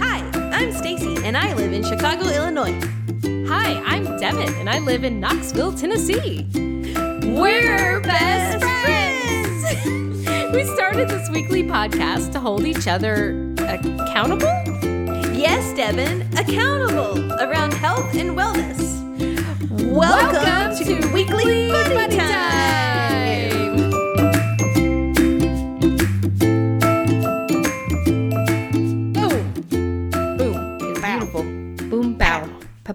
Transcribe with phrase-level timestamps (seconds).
[0.00, 2.72] Hi, I'm Stacy, and I live in Chicago, Illinois.
[3.48, 6.46] Hi, I'm Devin, and I live in Knoxville, Tennessee.
[6.54, 8.86] We're best friends.
[10.54, 14.46] We started this weekly podcast to hold each other accountable.
[15.34, 18.96] yes, Devin, accountable around health and wellness.
[19.92, 22.85] Welcome, to, Weekly Buddy, Time.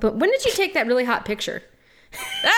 [0.01, 0.19] Pa-boom.
[0.19, 1.63] When did you take that really hot picture?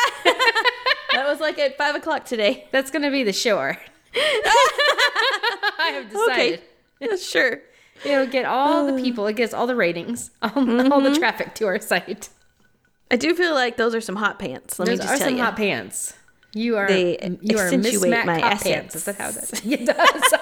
[1.13, 2.67] That was like at five o'clock today.
[2.71, 3.77] That's gonna be the show art.
[4.15, 6.61] I have decided.
[7.01, 7.61] Okay, sure.
[8.03, 9.01] It'll get all the uh.
[9.01, 9.27] people.
[9.27, 11.13] It gets all the ratings, all, all the mm-hmm.
[11.13, 12.29] traffic to our site.
[13.11, 14.79] I do feel like those are some hot pants.
[14.79, 15.43] Let Those me are just tell some you.
[15.43, 16.13] hot pants.
[16.55, 18.63] You are They you are accentuate mismatched my hot assets.
[18.63, 18.95] pants.
[18.95, 19.65] Is that how that?
[19.65, 20.33] It does.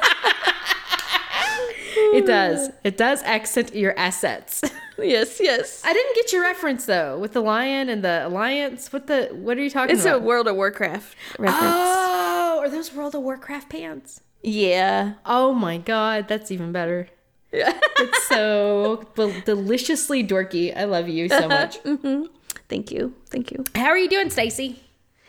[2.13, 2.69] it does.
[2.86, 4.63] It does accent your assets.
[5.02, 5.81] Yes, yes.
[5.83, 8.91] I didn't get your reference though with the lion and the alliance.
[8.94, 9.30] What the?
[9.33, 10.05] What are you talking about?
[10.05, 10.19] It's a?
[10.19, 11.63] World of Warcraft reference.
[11.66, 14.21] oh, are those World of Warcraft pants?
[14.43, 15.13] Yeah.
[15.25, 17.08] Oh my god, that's even better.
[17.52, 17.77] Yeah.
[17.99, 20.75] It's so del- deliciously dorky.
[20.75, 21.81] I love you so much.
[21.83, 22.25] Mm-hmm.
[22.67, 23.13] Thank you.
[23.30, 23.63] Thank you.
[23.75, 24.81] How are you doing, Stacy?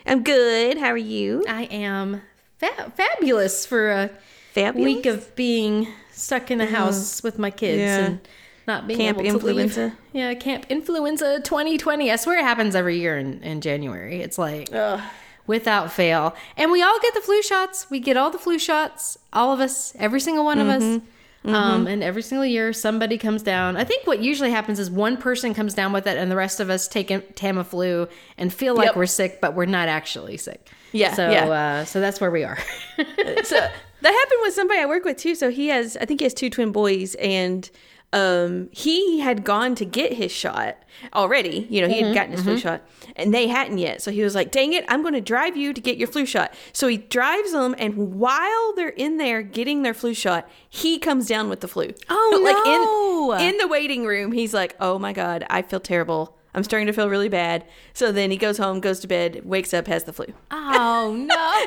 [0.06, 0.78] I'm good.
[0.78, 1.44] How are you?
[1.48, 2.22] I am
[2.58, 4.10] fa- fabulous for a
[4.54, 4.84] Fabulous.
[4.84, 6.70] week of being stuck in a mm.
[6.70, 7.98] house with my kids Yeah.
[8.06, 8.20] and
[8.66, 9.82] not being Camp able to influenza.
[9.84, 9.92] leave.
[10.12, 12.10] Yeah, camp influenza 2020.
[12.10, 14.20] I swear it happens every year in, in January.
[14.22, 15.00] It's like Ugh.
[15.46, 16.34] without fail.
[16.56, 17.90] And we all get the flu shots.
[17.90, 21.00] We get all the flu shots, all of us, every single one of us.
[21.44, 23.76] Um, and every single year, somebody comes down.
[23.76, 26.60] I think what usually happens is one person comes down with it, and the rest
[26.60, 28.96] of us take Tamiflu and feel like Yep.
[28.96, 30.68] we're sick, but we're not actually sick.
[30.92, 31.46] Yeah, So, yeah.
[31.48, 32.58] Uh, so that's where we are.
[32.96, 33.70] so that
[34.02, 35.34] happened with somebody I work with too.
[35.34, 37.68] So he has, I think he has two twin boys, and
[38.12, 40.76] um, he had gone to get his shot
[41.14, 41.66] already.
[41.70, 42.82] You know, he had gotten his flu shot,
[43.16, 44.02] and they hadn't yet.
[44.02, 46.26] So he was like, "Dang it, I'm going to drive you to get your flu
[46.26, 50.98] shot." So he drives them, and while they're in there getting their flu shot, he
[50.98, 51.92] comes down with the flu.
[52.10, 53.46] Oh, like no.
[53.46, 56.86] in in the waiting room, he's like, "Oh my god, I feel terrible." I'm starting
[56.88, 57.64] to feel really bad.
[57.94, 60.26] So then he goes home, goes to bed, wakes up, has the flu.
[60.50, 61.14] oh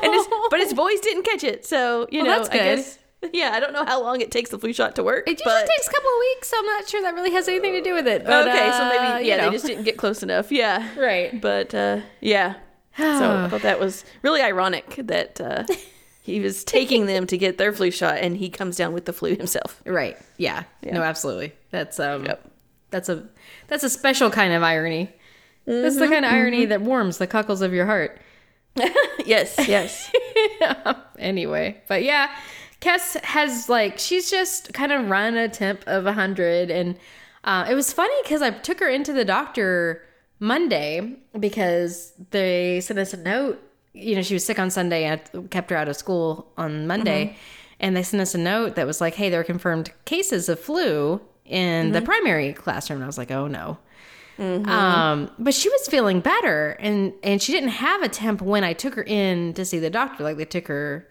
[0.00, 0.12] no!
[0.12, 2.38] His, but his boys didn't catch it, so you Well, know.
[2.44, 2.98] that's I guess.
[3.32, 5.26] Yeah, I don't know how long it takes the flu shot to work.
[5.26, 6.48] It usually but, takes a couple of weeks.
[6.48, 8.24] So I'm not sure that really has anything to do with it.
[8.24, 9.44] But, okay, so uh, maybe you yeah, know.
[9.46, 10.52] they just didn't get close enough.
[10.52, 11.40] Yeah, Right.
[11.40, 12.54] But uh, yeah,
[12.96, 13.04] so
[13.44, 15.64] I thought that was really ironic that uh,
[16.22, 19.12] he was taking them to get their flu shot, and he comes down with the
[19.12, 19.82] flu himself.
[19.84, 20.16] Right.
[20.36, 20.64] Yeah.
[20.82, 21.52] No, absolutely.
[21.70, 22.50] That's um Yep.
[22.90, 23.26] that's a
[23.68, 25.10] that's a special kind of irony.
[25.66, 28.20] That's the kind of irony that warms the cockles of your heart.
[29.26, 30.12] yes, yes.
[31.18, 32.30] anyway, but yeah,
[32.80, 36.98] Cass has like she's just kind of run a temp of 100 and
[37.44, 40.02] uh, it was funny cuz I took her into the doctor
[40.38, 43.62] Monday because they sent us a note,
[43.94, 46.86] you know, she was sick on Sunday and I kept her out of school on
[46.86, 47.36] Monday.
[47.80, 50.58] And they sent us a note that was like, "Hey, there are confirmed cases of
[50.58, 53.76] flu in the primary classroom." And I was like, "Oh no."
[54.38, 58.72] Um, but she was feeling better, and and she didn't have a temp when I
[58.72, 60.24] took her in to see the doctor.
[60.24, 61.06] Like they took her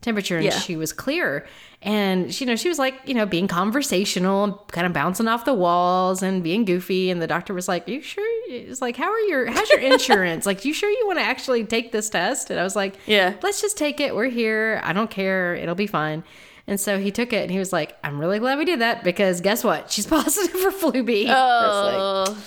[0.00, 0.58] temperature, and Yeah.
[0.58, 1.46] she was clear.
[1.80, 5.44] And she, you know, she was like, you know, being conversational, kind of bouncing off
[5.44, 7.10] the walls and being goofy.
[7.10, 10.44] And the doctor was like, "You sure?" It's like, "How are your how's your insurance?
[10.46, 13.34] like, you sure you want to actually take this test?" And I was like, Yeah.
[13.42, 14.14] let's just take it.
[14.16, 14.80] We're here.
[14.82, 15.54] I don't care.
[15.54, 16.24] It'll be fine."
[16.66, 19.02] And so he took it, and he was like, "I'm really glad we did that
[19.04, 19.90] because guess what?
[19.90, 22.38] She's positive for flu B." I like, Oh,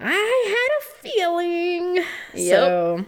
[0.00, 2.04] I had a feeling.
[2.36, 3.04] So,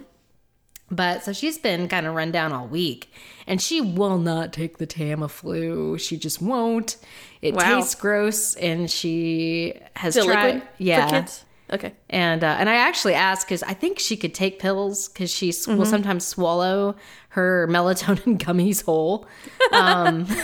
[0.91, 3.13] but so she's been kind of run down all week,
[3.47, 5.99] and she will not take the Tamiflu.
[6.01, 6.97] She just won't.
[7.43, 7.77] It Wow.
[7.77, 10.55] tastes gross, and she has it tried.
[10.55, 11.27] liquid yeah?
[11.73, 11.93] Okay.
[12.11, 15.47] and uh, and I actually asked because I think she could take pills because she
[15.47, 15.85] will Mm-hmm.
[15.85, 16.97] sometimes swallow
[17.31, 19.27] her melatonin gummies whole.
[19.73, 20.27] Um,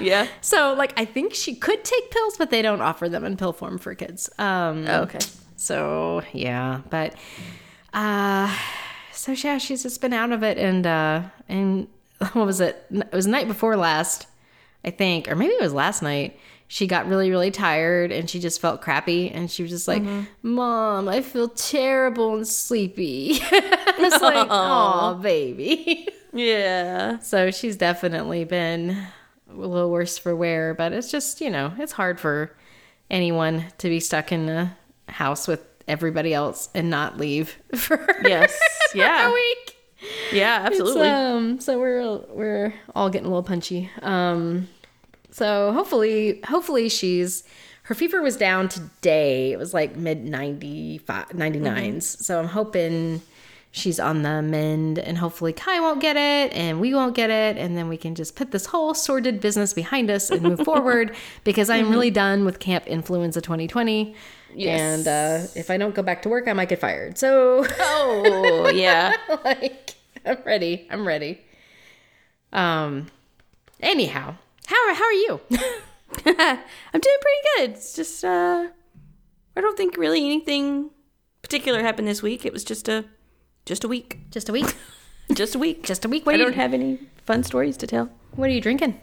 [0.00, 0.26] Yeah.
[0.40, 3.52] So like I think she could take pills, but they don't offer them in pill
[3.52, 4.30] form for kids.
[4.38, 5.18] Um, Oh, okay.
[5.56, 7.14] so yeah, but
[7.92, 8.48] uh
[9.20, 11.88] so yeah, she's just been out of it and uh and
[12.32, 12.86] what was it?
[12.90, 14.26] It was the night before last,
[14.82, 16.38] I think, or maybe it was last night.
[16.68, 20.02] She got really, really tired and she just felt crappy and she was just like,
[20.42, 23.40] Mom, I feel terrible and sleepy.
[23.42, 26.08] I was like, Oh baby.
[26.32, 27.18] Yeah.
[27.18, 28.90] So she's definitely been
[29.50, 32.56] a little worse for wear, but it's just, you know, it's hard for
[33.10, 34.76] anyone to be stuck in a
[35.08, 38.58] house with everybody else and not leave for, Yes.
[38.94, 39.28] Yeah.
[39.28, 39.76] a week.
[40.32, 41.08] Yeah, absolutely.
[41.08, 43.90] um, so we're we're all getting a little punchy.
[44.02, 44.68] Um,
[45.30, 47.44] so hopefully, hopefully she's
[47.84, 49.52] her fever was down today.
[49.52, 52.02] It was like mid 95, 99s.
[52.02, 53.20] So I'm hoping
[53.72, 57.56] she's on the mend and hopefully Kai won't get it and we won't get it.
[57.56, 61.14] And then we can just put this whole sordid business behind us and move forward
[61.44, 64.14] because I'm really done with Camp Influenza 2020.
[64.54, 64.80] Yes.
[64.80, 67.18] And uh, if I don't go back to work, I might get fired.
[67.18, 69.16] So, oh, yeah.
[69.44, 69.94] like,
[70.26, 70.86] I'm ready.
[70.90, 71.40] I'm ready.
[72.52, 73.06] Um,
[73.80, 74.34] anyhow,
[74.66, 75.40] how, are, how are you?
[76.26, 77.70] I'm doing pretty good.
[77.70, 78.66] It's just uh
[79.56, 80.90] I don't think really anything
[81.42, 82.44] particular happened this week.
[82.44, 83.04] It was just a
[83.64, 84.18] just a week.
[84.30, 84.74] Just a week.
[85.32, 85.84] Just a week.
[85.84, 86.24] Just a week.
[86.24, 88.10] I What are don't you, have any fun stories to tell.
[88.34, 88.98] what are you drinking?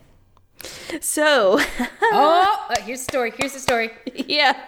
[1.00, 1.58] So,
[2.02, 3.32] Oh, uh, here's the story.
[3.38, 3.92] Here's the story.
[4.14, 4.62] yeah.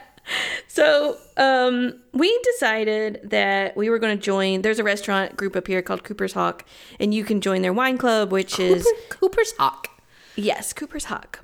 [0.67, 4.61] So, um, we decided that we were going to join.
[4.61, 6.65] There's a restaurant group up here called Cooper's Hawk,
[6.99, 9.89] and you can join their wine club, which is Cooper's Hawk.
[10.35, 11.39] yes, Cooper's Hawk.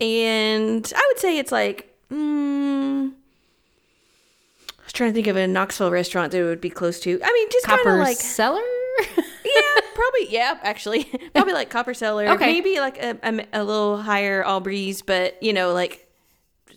[0.00, 5.90] And I would say it's like, mm, I was trying to think of a Knoxville
[5.90, 7.20] restaurant that it would be close to.
[7.22, 8.60] I mean, just kind of like Cellar.
[9.16, 12.28] yeah, probably yeah, actually, probably like Copper Cellar.
[12.28, 12.46] Okay.
[12.46, 16.08] maybe like a, a, a little higher Aubrey's, but you know, like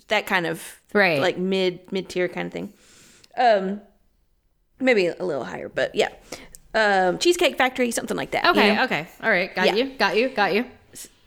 [0.07, 1.19] that kind of Right.
[1.21, 2.73] like mid mid tier kind of thing.
[3.37, 3.81] Um,
[4.79, 6.09] maybe a little higher, but yeah,
[6.73, 8.45] um, Cheesecake Factory, something like that.
[8.45, 8.75] you okay.
[8.75, 8.83] know?
[8.85, 9.07] Okay.
[9.21, 9.53] All right.
[9.53, 9.75] Got Yeah.
[9.75, 9.85] you.
[9.97, 10.29] Got you.
[10.29, 10.65] Got you.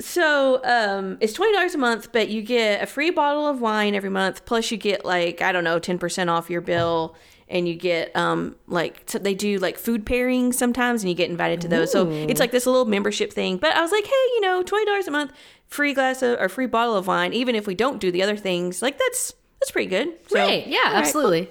[0.01, 3.95] So um, it's twenty dollars a month, but you get a free bottle of wine
[3.95, 4.45] every month.
[4.47, 7.17] Plus, you get like I don't know, ten percent off your bill,
[7.49, 11.29] and you get um like so they do like food pairings sometimes, and you get
[11.31, 11.91] invited to those.
[11.93, 13.57] So it's like this little membership thing.
[13.59, 15.33] But I was like, hey, you know, twenty dollars a month,
[15.67, 18.37] free glass of or free bottle of wine, even if we don't do the other
[18.37, 18.81] things.
[18.81, 20.09] Like that's that's pretty good.
[20.29, 20.67] So, right.
[20.67, 20.79] Yeah.
[20.79, 21.51] right, absolutely.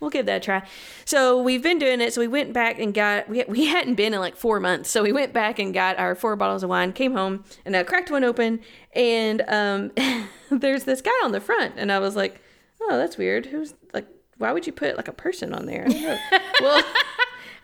[0.00, 0.66] we'll give that a try.
[1.04, 2.12] So we've been doing it.
[2.12, 4.90] So we went back and got we we hadn't been in like four months.
[4.90, 6.92] So we went back and got our four bottles of wine.
[6.92, 8.60] Came home and I cracked one open,
[8.94, 9.92] and um,
[10.50, 12.40] there's this guy on the front, and I was like,
[12.80, 13.46] oh, that's weird.
[13.46, 14.06] Who's like,
[14.38, 15.84] why would you put like a person on there?
[15.86, 16.18] I don't know.
[16.60, 16.84] well.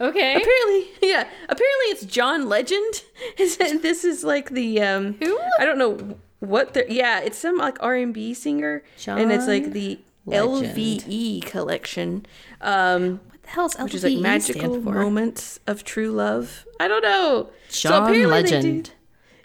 [0.00, 0.36] Okay.
[0.36, 1.26] Apparently, yeah.
[1.48, 3.02] Apparently, it's John Legend.
[3.36, 5.36] Is this is like the um, Who?
[5.58, 7.20] I don't know what the yeah.
[7.20, 10.76] It's some like R and B singer, and it's like the Legend.
[10.76, 12.26] LVE collection,
[12.60, 16.66] um, What the hell's which is like LVE magical moments of true love.
[16.78, 17.48] I don't know.
[17.68, 18.90] So John apparently they do- Legend.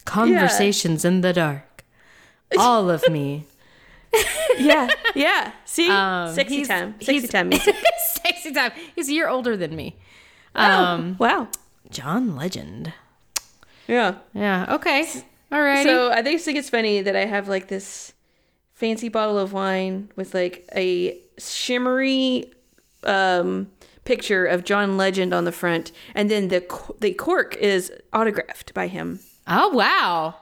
[0.05, 1.85] Conversations in the dark.
[2.57, 3.45] All of me.
[4.57, 5.53] yeah, yeah.
[5.65, 7.51] See, Um, sexy time, sexy he's- time.
[8.23, 8.71] Sexy time.
[8.95, 9.95] He's a year older than me.
[10.55, 11.47] Um, Um, wow.
[11.89, 12.93] John Legend.
[13.87, 14.15] Yeah.
[14.33, 14.65] Yeah.
[14.75, 15.07] Okay.
[15.53, 15.85] All right.
[15.85, 18.13] So I think it's funny that I have like this
[18.73, 22.51] fancy bottle of wine with like a shimmery
[23.03, 23.69] um,
[24.03, 26.65] picture of John Legend on the front, and then the
[26.99, 29.19] the cork is autographed by him.
[29.47, 30.35] oh wow.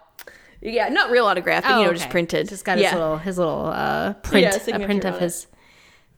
[0.63, 2.47] Yeah, not real autograph, but you know, Oh, just printed.
[2.47, 2.93] Just got his yeah.
[2.93, 5.21] little his little uh, print, Yeah, a print of it.
[5.21, 5.47] his.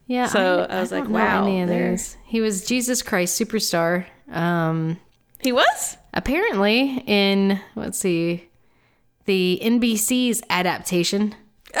[0.06, 0.26] Yeah.
[0.26, 2.16] So I was like, don't know wow, any of these.
[2.26, 4.04] He was Jesus Christ superstar.
[4.30, 5.00] Um,
[5.40, 5.96] He was.
[6.12, 8.50] apparently in let's see,
[9.26, 11.34] the NBC's adaptation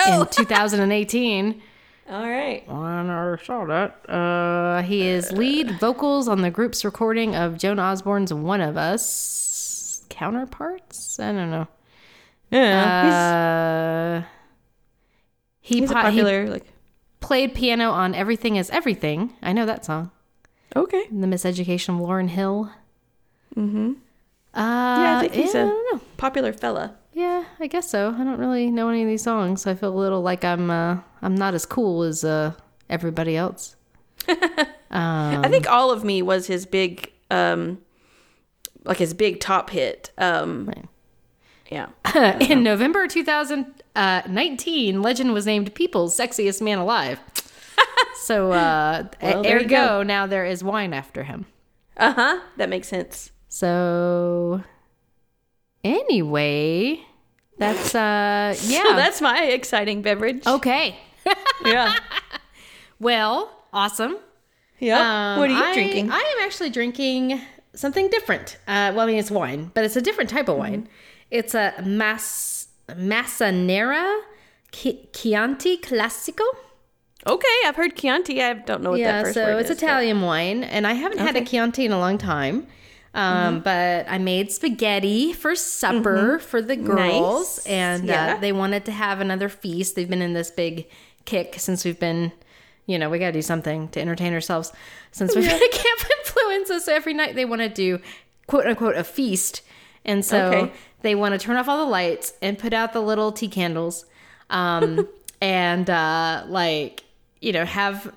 [0.06, 0.22] Oh.
[0.22, 1.62] in 2018.
[2.10, 2.68] All right.
[2.68, 4.10] I never saw that.
[4.10, 10.04] Uh, he is lead vocals on the group's recording of Joan Osborne's "One of Us"
[10.10, 11.18] counterparts.
[11.18, 11.66] I don't know.
[12.50, 14.28] Yeah, Uh,
[15.60, 16.66] he, he's, he's a he popular like.
[17.20, 20.10] played piano on "Everything Is Everything." I know that song.
[20.76, 21.04] Okay.
[21.10, 22.70] The Miseducation of Lauryn Hill.
[23.56, 23.92] Mm-hmm.
[24.54, 24.60] Uh,
[25.02, 26.96] Yeah, I think he's yeah, a I popular fella.
[27.16, 28.12] Yeah, I guess so.
[28.18, 30.68] I don't really know any of these songs, so I feel a little like I'm
[30.70, 32.54] uh, I'm not as cool as uh,
[32.90, 33.76] everybody else.
[34.90, 37.78] I think all of me was his big, um,
[38.84, 40.10] like his big top hit.
[40.18, 40.86] Um, Right.
[41.70, 42.38] yeah.
[42.50, 47.20] In November 2019, Legend was named People's Sexiest Man Alive.
[48.22, 50.02] so uh, Well, there you ergo, go.
[50.02, 51.46] now there is wine after him.
[51.96, 52.40] Uh huh.
[52.56, 53.30] That makes sense.
[53.48, 54.62] So
[55.84, 57.00] anyway,
[57.58, 58.82] that's uh yeah.
[58.84, 60.46] So that's my exciting beverage.
[60.46, 60.96] okay.
[61.64, 61.96] yeah.
[63.00, 64.16] Well, awesome.
[64.78, 65.34] Yeah.
[65.34, 66.10] Um, what are you I- drinking?
[66.10, 67.40] I am actually drinking
[67.74, 68.56] something different.
[68.66, 70.88] Uh, well, I mean, it's wine, but it's a different type of wine.
[71.30, 74.20] It's a Mas Massanera
[74.72, 76.44] Chi- Chianti Classico.
[77.26, 78.42] okay, I've heard Chianti.
[78.42, 80.86] I don't know what yeah, that first so word it's is, but- Italian wine, and
[80.86, 82.66] I haven't had a Chianti in a long time.
[83.14, 87.66] Um, But I made spaghetti for supper for the girls, Nice.
[87.66, 88.34] and Yeah.
[88.34, 89.94] uh, they wanted to have another feast.
[89.94, 90.86] They've been in this big
[91.24, 92.32] kick since we've been,
[92.86, 94.72] you know, we got to do something to entertain ourselves
[95.12, 96.80] since we've been at Camp Influenza.
[96.80, 98.00] So every night they want to do
[98.48, 99.62] quote unquote a feast,
[100.04, 100.72] and so Okay.
[101.02, 104.04] they want to turn off all the lights and put out the little tea candles,
[104.50, 105.08] um,
[105.40, 107.04] and uh, like
[107.40, 108.12] you know have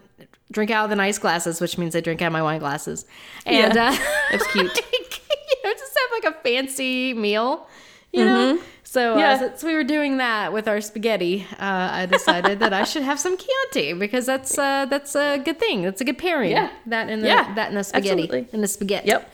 [0.52, 3.06] drink out of the nice glasses, which means I drink out of my wine glasses,
[3.46, 3.90] and Yeah.
[3.92, 3.98] uh,
[4.32, 4.66] That's cute.
[4.92, 7.68] you know, just have like a fancy meal,
[8.14, 8.60] you know.
[8.84, 9.38] So, uh, Yeah.
[9.40, 13.20] since we were doing that with our spaghetti, uh, I decided that I should have
[13.20, 15.82] some Chianti because that's uh, that's a good thing.
[15.84, 16.52] That's a good pairing.
[16.52, 16.70] Yeah.
[16.86, 18.48] that and the Yeah, that and the spaghetti absolutely.
[18.54, 19.08] and the spaghetti.
[19.10, 19.32] Yep.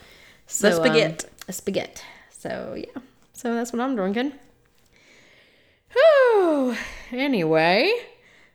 [0.48, 1.26] So, The spaghetti.
[1.26, 2.02] Um, a spaghetti.
[2.32, 3.02] So yeah.
[3.34, 4.34] So that's what I'm drinking.
[5.94, 6.76] Whew.
[7.12, 7.92] Anyway.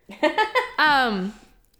[0.77, 1.33] um.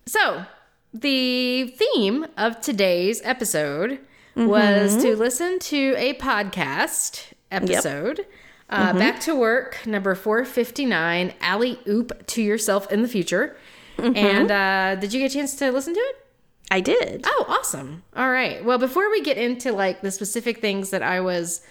[0.05, 0.45] So
[0.93, 3.99] the theme of today's episode
[4.35, 8.25] was to listen to a podcast episode.
[8.69, 13.57] Uh, Back to work, number 459, Alley Oop to yourself in the future.
[13.97, 16.25] And uh, did you get a chance to listen to it?
[16.71, 17.23] I did.
[17.25, 18.03] Oh, awesome.
[18.15, 18.63] All right.
[18.63, 21.61] Well, before we get into like the specific things that I was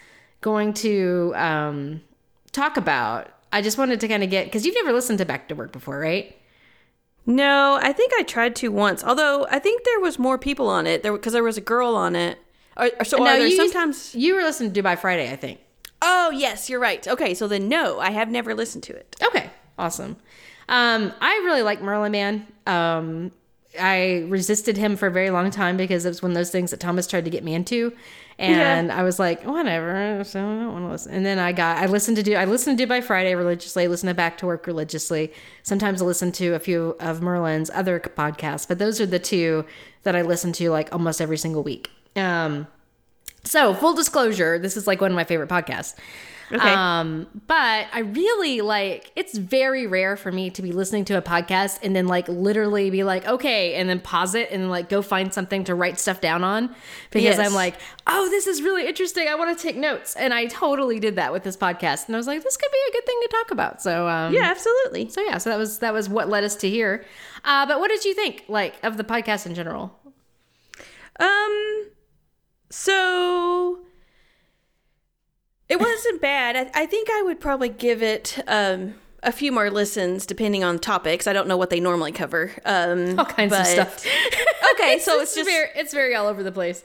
[0.41, 2.03] going to um,
[2.53, 5.49] talk about, I just wanted to kind of get because you've never listened to Back
[5.49, 6.37] to Work before, right?
[7.29, 9.05] No, I think I tried to once.
[9.05, 11.03] Although I think there was more people on it.
[11.03, 12.39] There because there was a girl on it.
[12.75, 14.15] Or, or so are there you sometimes?
[14.15, 15.61] you were listening to Do by Friday, I think.
[16.01, 17.07] Oh yes, you're right.
[17.07, 19.15] Okay, so then no, I have never listened to it.
[19.23, 20.17] Okay, awesome.
[20.71, 22.47] Um, I really like Merlin Mann.
[22.67, 23.33] Um,
[23.79, 26.71] I resisted him for a very long time because it was one of those things
[26.71, 27.93] that Thomas tried to get me into,
[28.39, 30.23] and I was like, whatever.
[30.25, 31.13] So I don't want to listen.
[31.13, 33.85] And then I got, I listened to do, I listened to Do by Friday religiously.
[33.85, 35.33] I listened to Back to Work religiously.
[35.65, 39.65] Sometimes I listen to a few of Merlin's other podcasts, but those are the two
[40.05, 41.91] that I listen to like almost every single week.
[42.15, 42.69] Um,
[43.43, 45.95] so full disclosure, this is like one of my favorite podcasts.
[46.51, 46.73] Okay.
[46.73, 51.23] Um, but I really like it's very rare for me to be listening to a
[51.23, 55.03] podcast and then like literally be like, okay, and then pause it and like go
[55.03, 56.75] find something to write stuff down on
[57.11, 57.39] because Yes.
[57.39, 57.75] I'm like,
[58.07, 59.29] oh, this is really interesting.
[59.29, 60.17] I want to take notes.
[60.17, 62.07] And I totally did that with this podcast.
[62.07, 63.83] And I was like, this could be a good thing to talk about.
[63.83, 65.11] So um yeah, absolutely.
[65.11, 67.05] so yeah, so that was that was what led us to here.
[67.45, 69.95] Uh, but what did you think like of the podcast in general?
[71.21, 71.87] Um,
[72.71, 73.81] so
[75.69, 76.57] it wasn't bad.
[76.57, 80.79] I, I think I would probably give it um a few more listens depending on
[80.79, 81.27] topics.
[81.27, 82.53] I don't know what they normally cover.
[82.65, 84.05] Um, All kinds of stuff.
[84.75, 86.85] Okay, so it's just very it's very all over the place.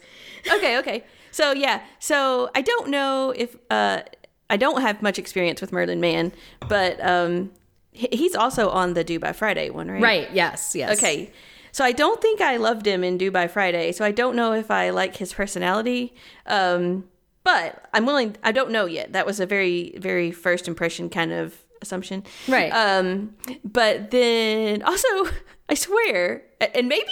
[0.52, 1.04] okay, okay.
[1.32, 4.02] So yeah, so I don't know if uh,
[4.50, 6.32] I don't have much experience with Merlin Mann,
[6.68, 7.52] but um,
[7.92, 10.02] he's also on the Do by Friday one, right?
[10.02, 10.32] Right.
[10.34, 10.75] Yes.
[10.75, 10.98] Yes.
[10.98, 11.32] Okay.
[11.72, 13.92] So I don't think I loved him in Do by Friday.
[13.92, 16.16] So I don't know if I like his personality.
[16.48, 17.06] Um,
[17.44, 18.36] but I'm willing.
[18.44, 19.14] I don't know yet.
[19.14, 22.24] That was a very, very first impression kind of assumption.
[22.48, 22.70] Right.
[22.70, 25.08] Um, but then also,
[25.70, 27.12] I swear, and maybe.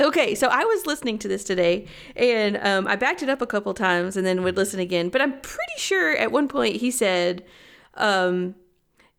[0.00, 3.46] Okay, so I was listening to this today, and um, I backed it up a
[3.46, 5.10] couple times, and then would listen again.
[5.10, 7.44] But I'm pretty sure at one point he said,
[7.94, 8.54] um,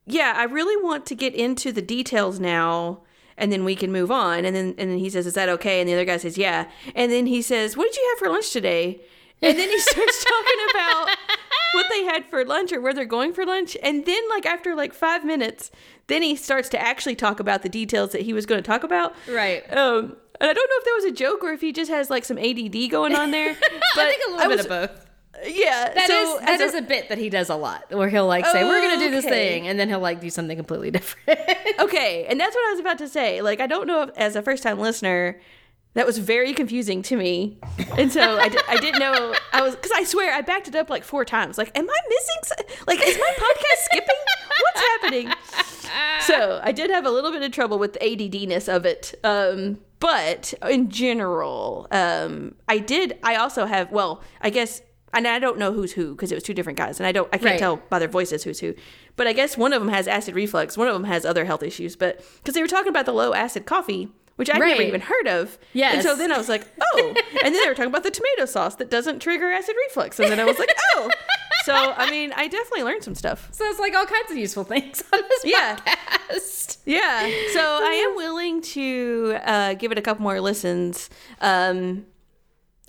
[0.08, 3.02] "Yeah, I really want to get into the details now."
[3.38, 4.44] And then we can move on.
[4.44, 6.68] And then and then he says, "Is that okay?" And the other guy says, "Yeah."
[6.96, 9.02] And then he says, "What did you have for lunch today?"
[9.42, 11.10] And then he starts talking about
[11.74, 13.78] what they had for lunch or where they're going for lunch.
[13.82, 15.72] And then, like after like five minutes,
[16.08, 18.84] then he starts to actually talk about the details that he was going to talk
[18.84, 19.14] about.
[19.30, 19.62] Right.
[19.76, 22.10] Um, and I don't know if that was a joke or if he just has
[22.10, 23.56] like some ADD going on there.
[23.96, 25.06] But I think a little bit was- of both.
[25.46, 28.10] Yeah, That so is that a- is a bit that he does a lot, where
[28.10, 29.34] he'll like say, "We're gonna do this Okay.
[29.60, 31.40] thing," and then he'll like do something completely different.
[31.80, 33.42] okay, and that's what I was about to say.
[33.42, 35.40] Like, I don't know if, as a first time listener,
[36.00, 37.58] that was very confusing to me,
[37.98, 39.36] and so I, di- I didn't know.
[39.52, 41.58] I was because I swear I backed it up like four times.
[41.58, 42.38] Like, am I missing?
[42.70, 44.16] s- Like, is my podcast skipping?
[44.62, 45.34] What's happening?
[46.22, 49.14] So I did have a little bit of trouble with the ADDness of it.
[49.26, 53.18] Um, but in general, um, I did.
[53.24, 53.92] I also have.
[53.92, 54.82] Well, I guess.
[55.12, 57.28] And I don't know who's who because it was two different guys, and I don't.
[57.34, 57.60] I can't Right.
[57.60, 58.76] tell by their voices who's who.
[59.16, 60.78] But I guess one of them has acid reflux.
[60.78, 61.96] One of them has other health issues.
[61.96, 65.28] But because they were talking about the low acid coffee, which I've never even heard
[65.28, 65.58] of.
[65.74, 65.96] Yes.
[65.96, 67.14] And so then I was like, oh.
[67.44, 70.32] and then they were talking about the tomato sauce that doesn't trigger acid reflux, and
[70.32, 71.10] then I was like, oh.
[71.66, 73.50] So I mean, I definitely learned some stuff.
[73.52, 75.76] so it's like all kinds of useful things on this Yeah.
[75.76, 76.78] podcast.
[76.86, 77.30] Yeah.
[77.54, 81.10] So I am willing to uh, give it a couple more listens.
[81.42, 82.06] Um,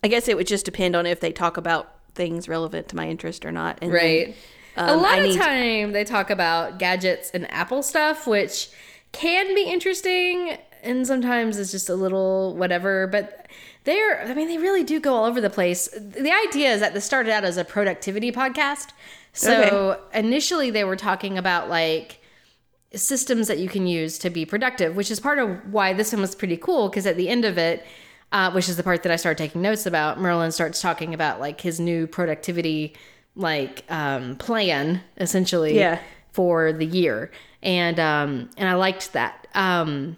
[0.04, 3.08] I guess it would just depend on if they talk about things relevant to my
[3.08, 3.78] interest or not.
[3.82, 4.36] And then, Right.
[4.76, 8.70] a um, lot I of time they talk about gadgets and Apple stuff, which
[9.12, 13.46] can be interesting and sometimes it's just a little whatever, but
[13.84, 15.88] they're I mean they really do go all over the place.
[15.88, 18.88] The idea is that this started out as a productivity podcast.
[19.32, 22.20] So initially they were talking about like
[22.94, 26.20] systems that you can use to be productive, which is part of why this one
[26.20, 27.84] was pretty cool because at the end of it
[28.32, 30.20] uh, which is the part that I started taking notes about.
[30.20, 32.94] Merlin starts talking about like his new productivity
[33.34, 35.98] like um, plan essentially Yeah.
[36.32, 37.30] for the year,
[37.62, 39.46] and um, and I liked that.
[39.54, 40.16] Um,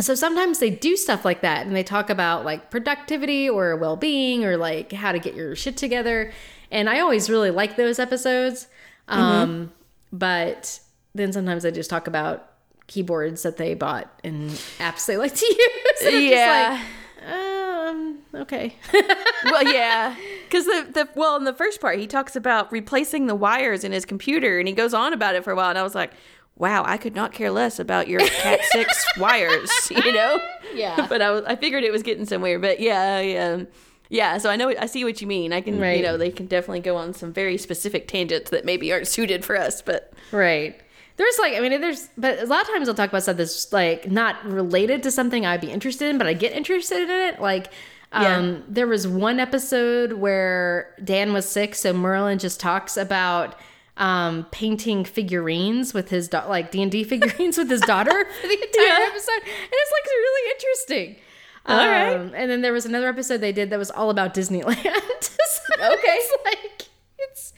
[0.00, 4.44] so sometimes they do stuff like that and they talk about like productivity or well-being
[4.44, 6.32] or like how to get your shit together
[6.70, 8.66] and i always really like those episodes
[9.08, 9.72] um
[10.12, 10.80] but
[11.14, 12.46] then sometimes they just talk about
[12.86, 16.80] keyboards that they bought and apps they like to use and I'm just Yeah.
[16.80, 18.74] like, um okay.
[19.44, 23.34] Well, yeah, because the the well in the first part he talks about replacing the
[23.34, 25.82] wires in his computer, and he goes on about it for a while, and I
[25.82, 26.12] was like,
[26.60, 30.38] wow, I could not care less about your Cat six wires, you know?
[30.74, 31.06] Yeah.
[31.08, 33.62] but I was I figured it was getting somewhere, but yeah, yeah.
[34.12, 35.52] Yeah, so I know I see what you mean.
[35.52, 35.96] I can, Right.
[35.96, 39.44] you know, they can definitely go on some very specific tangents that maybe aren't suited
[39.44, 40.78] for us, but Right.
[41.16, 43.72] There's like, I mean, there's, but a lot of times I'll talk about stuff that's
[43.72, 47.40] like not related to something I'd be interested in, but I get interested in it.
[47.40, 47.72] Like,
[48.12, 53.54] um, there was one episode where Dan was sick, so Merlin just talks about
[54.00, 58.46] um, painting figurines with his da- like D and D figurines with his daughter for
[58.48, 59.06] the entire Yeah.
[59.08, 61.16] episode, and it's like really interesting.
[61.66, 62.14] All right.
[62.16, 64.76] Um, and then there was another episode they did that was all about Disneyland.
[65.22, 65.98] So Okay.
[66.04, 66.88] it's like
[67.18, 67.52] it's.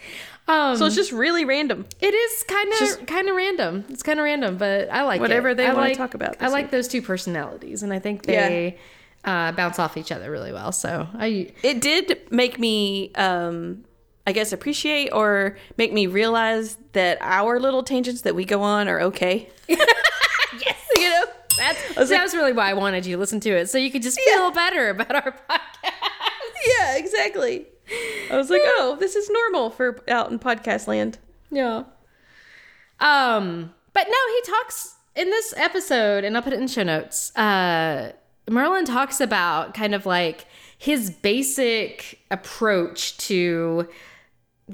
[0.49, 1.87] Um, so it's just really random.
[2.01, 3.85] it is kind of kind of random.
[3.89, 5.57] It's kind of random, but I like Whatever it.
[5.57, 6.71] they I wanna like- talk about I this like week.
[6.73, 8.77] those two personalities, and I think they
[9.25, 10.73] uh, bounce off each other really well.
[10.73, 13.85] So I It did make me um
[14.27, 18.89] I guess appreciate or make me realize that our little tangents that we go on
[18.89, 19.49] are okay.
[19.69, 21.25] yes, you know
[21.57, 23.91] that's that like- was really why I wanted you to listen to it, so you
[23.91, 25.61] could just feel better about our podcast.
[26.79, 27.67] Yeah, exactly.
[28.31, 31.19] I was like, oh, this is normal for out in podcast land.
[31.51, 31.83] Yeah.
[33.01, 37.37] Um, but no, he talks in this episode, and I'll put it in show notes.
[37.37, 38.13] Uh,
[38.49, 40.47] Merlin talks about kind of like
[40.79, 43.89] his basic approach to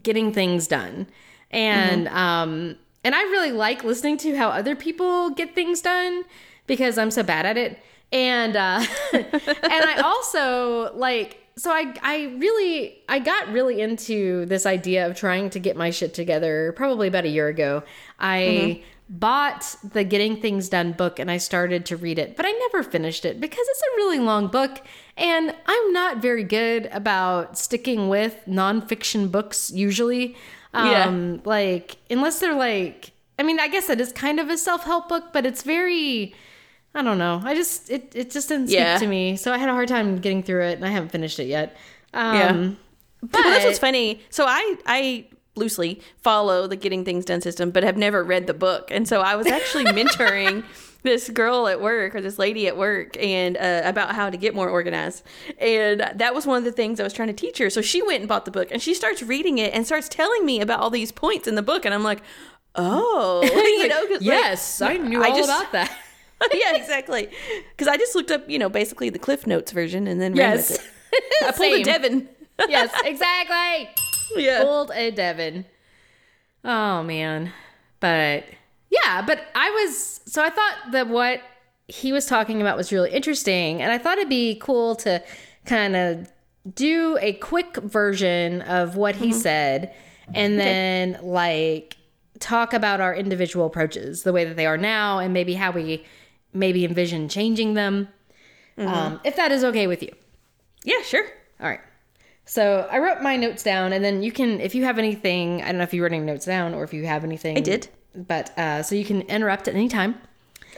[0.03, 1.07] getting things done,
[1.51, 6.25] and um, and I really like listening to how other people get things done
[6.67, 7.79] because I'm so bad at it,
[8.13, 9.27] and uh, and
[9.63, 15.51] I also like so I I really I got really into this idea of trying
[15.51, 17.83] to get my shit together probably about a year ago.
[18.19, 22.51] I bought the Getting Things Done book and I started to read it, but I
[22.51, 24.83] never finished it because it's a really long book
[25.17, 30.37] and I'm not very good about sticking with nonfiction books usually.
[30.75, 31.05] Yeah.
[31.07, 35.09] Um like unless they're like I mean, I guess it is kind of a self-help
[35.09, 36.35] book, but it's very
[36.95, 37.41] I don't know.
[37.45, 38.99] I just it it just didn't speak Yeah.
[38.99, 39.37] to me.
[39.37, 41.77] So I had a hard time getting through it and I haven't finished it yet.
[42.13, 42.71] Um Yeah.
[43.23, 44.21] but Well, that's what's funny.
[44.29, 45.27] So I I
[45.59, 48.91] loosely follow the getting things done system, but have never read the book.
[48.91, 50.65] And so I was actually mentoring
[51.05, 54.55] this girl at work or this lady at work and uh, about how to get
[54.55, 55.23] more organized.
[55.59, 57.71] And that was one of the things I was trying to teach her.
[57.71, 60.45] So she went and bought the book and she starts reading it and starts telling
[60.45, 61.85] me about all these points in the book.
[61.85, 62.21] And I'm like,
[62.75, 63.43] oh,
[63.83, 65.97] you know, 'cause, like, yes, I knew I all just- about that.
[66.53, 67.29] yeah, exactly.
[67.71, 70.79] Because I just looked up, you know, basically the Cliff Notes version and then Yes.
[71.43, 72.29] I pulled a Same.
[72.69, 73.91] Yes, exactly.
[74.37, 74.63] Yeah.
[74.65, 75.65] Old a Devin.
[76.65, 77.53] Oh man.
[78.01, 78.45] But
[78.91, 81.41] yeah, but I was so I thought that what
[81.89, 85.23] he was talking about was really interesting and I thought it'd be cool to
[85.65, 86.31] kind of
[86.75, 89.95] do a quick version of what he said
[90.35, 91.97] and then like
[92.41, 96.05] talk about our individual approaches, the way that they are now and maybe how we
[96.53, 98.09] maybe envision changing them.
[98.77, 100.13] Um, if that is okay with you.
[100.85, 101.25] Yeah, sure.
[101.61, 101.81] All right.
[102.49, 105.67] So I wrote my notes down, and then you can, if you have anything, I
[105.67, 107.59] don't know if you wrote any notes down or if you have anything.
[107.59, 107.89] I did.
[108.15, 110.15] But uh, so you can interrupt at any time.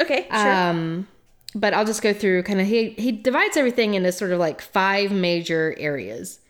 [0.00, 0.52] Okay, sure.
[0.52, 1.06] Um,
[1.54, 4.60] but I'll just go through kind of, he, he divides everything into sort of like
[4.60, 6.40] five major areas.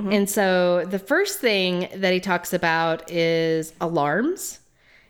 [0.00, 4.58] And so the first thing that he talks about is alarms.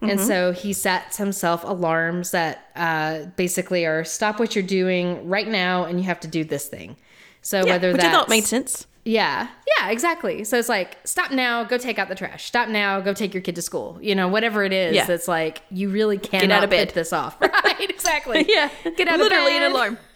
[0.02, 5.48] And so he sets himself alarms that uh, basically are stop what you're doing right
[5.48, 6.96] now and you have to do this thing.
[7.40, 8.86] So yeah, whether which that's I thought made sense.
[9.04, 9.48] Yeah.
[9.78, 10.44] Yeah, exactly.
[10.44, 12.44] So it's like, stop now, go take out the trash.
[12.44, 13.98] Stop now, go take your kid to school.
[14.00, 15.10] You know, whatever it is, Yeah.
[15.10, 16.90] it's like you really cannot out of bed.
[16.90, 17.36] this off.
[17.40, 18.44] Right, exactly.
[18.48, 19.66] Yeah, Get out literally of bed.
[19.66, 19.98] an alarm.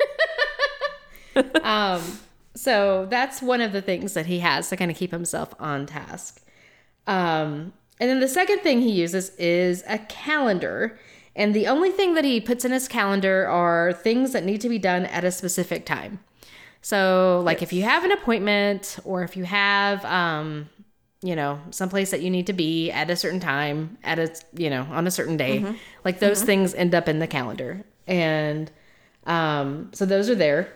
[1.63, 2.03] Um,
[2.55, 5.85] so that's one of the things that he has to kind of keep himself on
[5.87, 6.41] task.
[7.07, 10.99] Um, and then the second thing he uses is a calendar.
[11.35, 14.71] And the only thing that he puts in his calendar are things that need to
[14.71, 16.21] be done at a specific time.
[16.87, 20.71] So, like if you have an appointment or if you have, um,
[21.21, 24.71] you know, someplace that you need to be at a certain time, at a, you
[24.71, 27.85] know, on a certain day, like those things end up in the calendar.
[28.07, 28.71] And
[29.27, 30.73] um, so those are there.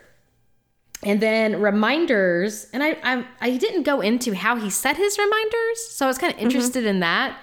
[1.05, 5.91] And then reminders, and I, I I didn't go into how he set his reminders,
[5.91, 7.39] so I was kind of interested in that.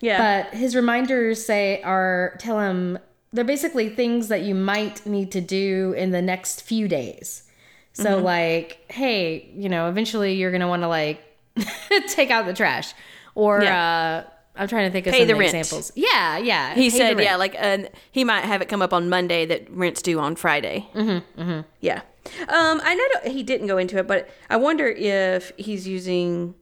[0.00, 0.42] Yeah.
[0.42, 2.98] But his reminders say are tell him
[3.32, 7.44] they're basically things that you might need to do in the next few days.
[7.98, 8.24] So Mm-hmm.
[8.24, 11.20] like, hey, you know, eventually you're gonna want to like
[12.08, 12.94] take out the trash,
[13.34, 14.24] or Yeah.
[14.26, 14.30] uh,
[14.60, 15.92] I'm trying to think of Pay some examples.
[15.94, 16.74] Yeah, yeah.
[16.74, 17.78] he said, yeah, like uh,
[18.12, 20.88] he might have it come up on Monday that rent's due on Friday.
[20.94, 21.40] Mm-hmm.
[21.42, 21.60] mm-hmm.
[21.80, 22.02] Yeah.
[22.48, 26.54] Um, I know he didn't go into it, but I wonder if he's using,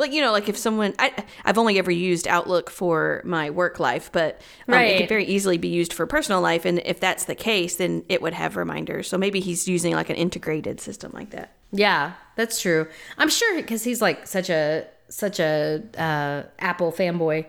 [0.00, 1.12] like you know, like if someone I
[1.44, 5.58] I've only ever used Outlook for my work life, but um, it could very easily
[5.58, 9.08] be used for personal life, and if that's the case, then it would have reminders.
[9.08, 11.52] So maybe he's using like an integrated system like that.
[11.70, 12.88] Yeah, that's true.
[13.18, 17.46] I'm sure because he's like such a such a uh, Apple fanboy.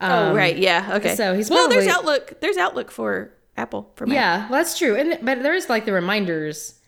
[0.00, 1.14] oh right, yeah, okay.
[1.14, 2.40] so he's well, there's Outlook.
[2.40, 4.14] There's Outlook for Apple for Mac.
[4.14, 4.96] Yeah, well, that's true.
[4.96, 6.79] And but there is like the reminders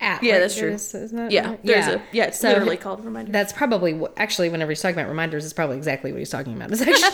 [0.00, 0.22] app.
[0.22, 0.38] Yeah, right?
[0.40, 0.70] that's true.
[0.72, 1.64] Isn't that Yeah, right?
[1.64, 2.26] there's a yeah.
[2.26, 3.32] It's So literally called reminder.
[3.32, 6.54] That's probably what, actually whenever he's talking about reminders, it's probably exactly what he's talking
[6.54, 6.70] about.
[6.72, 7.00] It's actually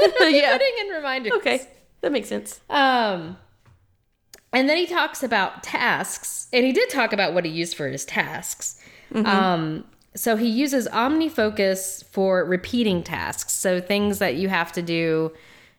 [0.38, 0.52] Yeah.
[0.52, 1.32] putting in reminders.
[1.34, 1.66] Okay,
[2.00, 2.60] that makes sense.
[2.70, 3.36] Um,
[4.52, 7.88] and then he talks about tasks, and he did talk about what he used for
[7.88, 8.80] his tasks.
[9.14, 9.84] Um,
[10.16, 15.32] so he uses OmniFocus for repeating tasks, so things that you have to do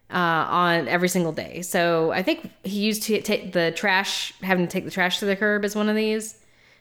[0.10, 0.16] uh,
[0.50, 1.62] on every single day.
[1.62, 5.26] So I think he used to take the trash, having to take the trash to
[5.26, 6.36] the curb is one of these,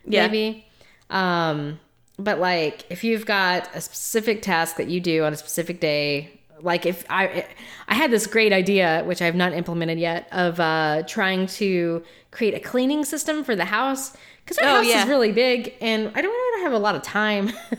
[0.04, 0.26] Yeah.
[0.26, 0.66] maybe.
[1.10, 1.80] Um,
[2.18, 6.40] but like if you've got a specific task that you do on a specific day,
[6.60, 7.46] like if I
[7.88, 12.54] I had this great idea which I've not implemented yet of uh trying to create
[12.54, 14.14] a cleaning system for the house
[14.46, 15.02] cuz our Oh, house yeah.
[15.02, 17.50] is really big and I don't really have a lot of time.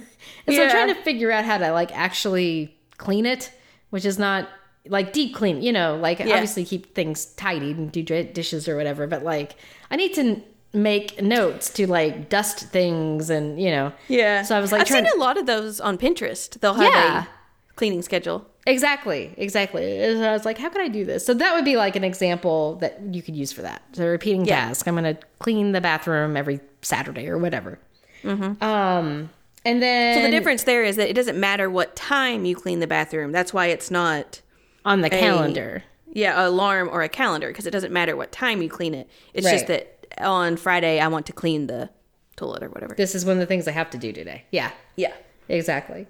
[0.48, 3.52] and so I'm trying to figure out how to like actually clean it,
[3.92, 4.50] which is not
[4.88, 9.06] like deep clean, you know, like obviously keep things tidy and do dishes or whatever,
[9.06, 9.56] but like
[9.92, 10.42] I need to
[10.74, 13.92] make notes to like dust things and, you know.
[14.08, 14.44] Yeah.
[14.44, 16.60] So I was like I've seen a lot of those on Pinterest.
[16.60, 17.24] They'll have Yeah.
[17.26, 18.46] a cleaning schedule.
[18.68, 20.02] Exactly, exactly.
[20.04, 21.26] And I was like, how can I do this?
[21.26, 23.82] So that would be like an example that you could use for that.
[23.94, 24.68] So repeating Yeah.
[24.68, 24.88] task.
[24.88, 27.80] I'm going to clean the bathroom every Saturday or whatever.
[28.24, 29.30] Um,
[29.66, 30.20] and then Mm-hmm.
[30.20, 33.32] So the difference there is that it doesn't matter what time you clean the bathroom.
[33.32, 34.42] That's why it's not
[34.86, 35.84] on the calendar.
[36.14, 39.08] yeah, alarm or a calendar because it doesn't matter what time you clean it.
[39.34, 41.90] It's just that on Friday I want to clean the
[42.36, 42.96] toilet or whatever.
[42.96, 44.46] This is one of the things I have to do today.
[44.52, 45.14] Yeah, Yeah.
[45.50, 46.08] exactly.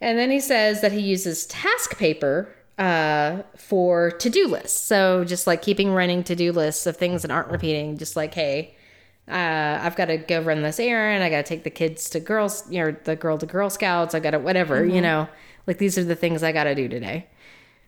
[0.00, 4.80] And then he says that he uses TaskPaper uh, for to do lists.
[4.80, 8.32] So just like keeping running to do lists of things that aren't repeating, just like,
[8.32, 8.74] hey,
[9.28, 11.22] uh, I've got to go run this errand.
[11.22, 14.14] I got to take the kids to girls, you know, the girl to Girl Scouts.
[14.14, 15.28] I got to whatever, you know,
[15.66, 17.26] like these are the things I got to do today.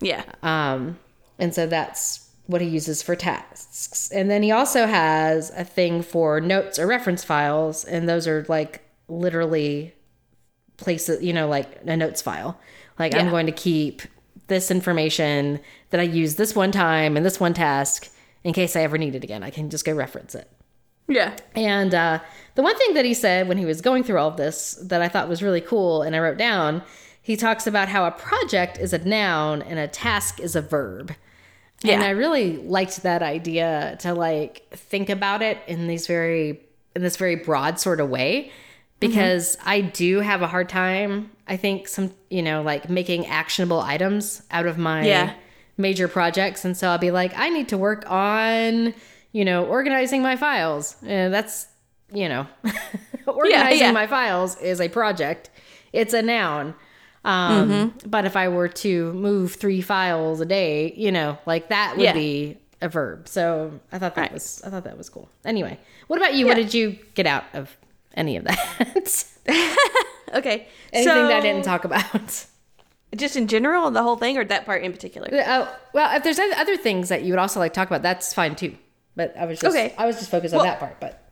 [0.01, 0.25] Yeah.
[0.43, 0.99] Um,
[1.39, 4.11] and so that's what he uses for tasks.
[4.11, 8.45] And then he also has a thing for notes or reference files, and those are
[8.49, 9.95] like literally
[10.77, 12.59] places, you know, like a notes file.
[12.99, 14.03] Like I'm going to keep
[14.49, 18.11] this information that I used this one time and this one task
[18.45, 19.43] in case I ever need it again.
[19.43, 20.51] I can just go reference it.
[21.09, 21.37] Yeah.
[21.55, 22.21] And uh,
[22.55, 25.03] the one thing that he said when he was going through all of this that
[25.03, 26.83] I thought was really cool and I wrote down,
[27.21, 31.15] he talks about how a project is a noun and a task is a verb.
[31.85, 36.61] And I really liked that idea to like think about it in these very
[36.95, 38.53] in this very broad sort of way
[39.01, 43.81] because I do have a hard time I think some you know like making actionable
[43.81, 45.35] items out of my Yeah.
[45.77, 46.65] major projects.
[46.65, 48.95] And so I'll be like I need to work on
[49.33, 50.97] you know organizing my files.
[51.05, 51.67] And that's
[52.13, 52.47] you know
[53.27, 53.93] organizing yeah.
[53.93, 55.51] my files is a project.
[55.93, 56.75] It's a noun
[57.25, 58.09] um, Mm-hmm.
[58.11, 62.03] but if I were to move three files a day, you know, like that would
[62.05, 62.13] Yeah.
[62.15, 63.29] be a verb.
[63.29, 64.33] So I thought that Right.
[64.33, 65.29] was I thought that was cool.
[65.45, 66.47] Anyway, what about you?
[66.47, 67.77] What did you get out of
[68.15, 69.25] any of that?
[70.35, 70.67] Okay.
[70.95, 72.47] Anything so, that I didn't talk about?
[73.15, 75.29] just in general, the whole thing, or that part in particular?
[75.31, 78.33] Oh, well, if there's other things that you would also like to talk about, that's
[78.33, 78.75] fine too.
[79.15, 79.95] But I was just Okay.
[79.99, 80.99] I was just focused on that part.
[81.01, 81.23] But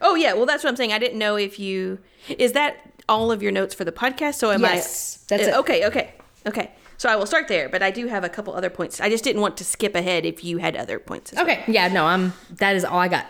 [0.00, 0.92] Oh yeah, well that's what I'm saying.
[0.92, 2.74] I didn't know if you is that
[3.10, 4.34] all of your notes for the podcast.
[4.36, 5.24] So am Yes, I?
[5.36, 5.54] that's it.
[5.54, 6.14] Okay, okay,
[6.46, 6.70] okay.
[6.96, 9.00] So I will start there, but I do have a couple other points.
[9.00, 11.32] I just didn't want to skip ahead if you had other points.
[11.32, 11.44] as well.
[11.46, 13.26] okay, yeah, no, I'm that is all I got.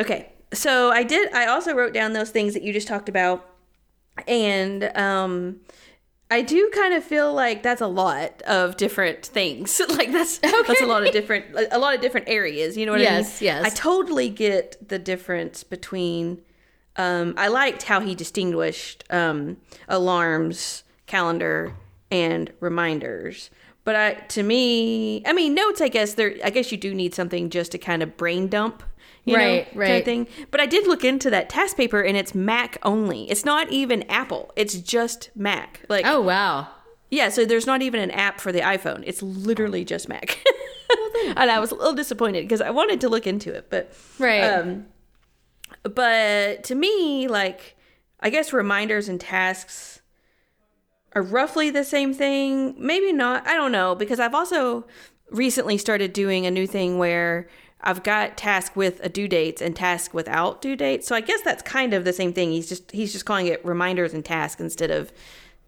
[0.00, 0.30] Okay.
[0.54, 3.48] So I did I also wrote down those things that you just talked about
[4.28, 5.60] and um
[6.30, 9.80] I do kind of feel like that's a lot of different things.
[9.88, 13.00] like that's that's a lot of different a lot of different areas, you know what
[13.02, 13.12] I mean?
[13.14, 13.64] Yes, yes.
[13.64, 16.40] I totally get the difference between
[16.96, 19.56] um I liked how he distinguished um
[19.88, 21.74] alarms, calendar
[22.10, 23.50] and reminders.
[23.84, 25.80] but I, to me, I mean, notes.
[25.80, 26.34] I guess there.
[26.44, 28.82] I guess you do need something just to kind of brain dump,
[29.24, 29.88] you Right, know, kind right.
[30.00, 30.26] of thing.
[30.50, 33.30] But I did look into that TaskPaper, and it's Mac only.
[33.30, 34.52] It's not even Apple.
[34.56, 35.80] It's just Mac.
[35.88, 36.68] Like, Oh wow.
[37.10, 37.28] yeah.
[37.30, 39.02] So there's not even an app for the iPhone.
[39.06, 40.38] It's literally just Mac.
[41.36, 44.42] and I was a little disappointed because I wanted to look into it, but Right.
[44.44, 44.86] um,
[45.82, 47.76] but to me, like,
[48.20, 50.00] I guess reminders and tasks
[51.14, 52.74] are roughly the same thing.
[52.78, 53.46] Maybe not.
[53.46, 54.86] I don't know because I've also
[55.30, 57.48] recently started doing a new thing where
[57.80, 61.06] I've got task with a due dates and task without due dates.
[61.06, 62.52] So I guess that's kind of the same thing.
[62.52, 65.12] He's just he's just calling it reminders and task instead of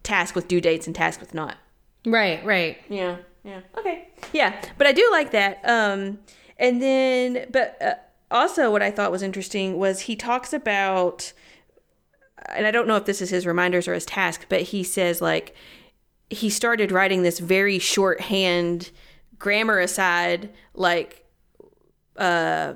[0.03, 1.57] task with due dates and task with not.
[2.05, 2.43] right.
[2.45, 2.77] Right.
[2.89, 3.17] Yeah.
[3.43, 3.61] Yeah.
[3.77, 4.09] Okay.
[4.33, 5.59] Yeah, but I do like that.
[5.65, 6.19] Um,
[6.57, 7.93] and then, but uh,
[8.31, 11.31] also, what I thought was interesting was he talks about,
[12.49, 15.21] and I don't know if this is his reminders or his task, but he says
[15.21, 15.55] like
[16.29, 18.91] he started writing this very shorthand,
[19.37, 21.25] grammar aside, like
[22.17, 22.73] uh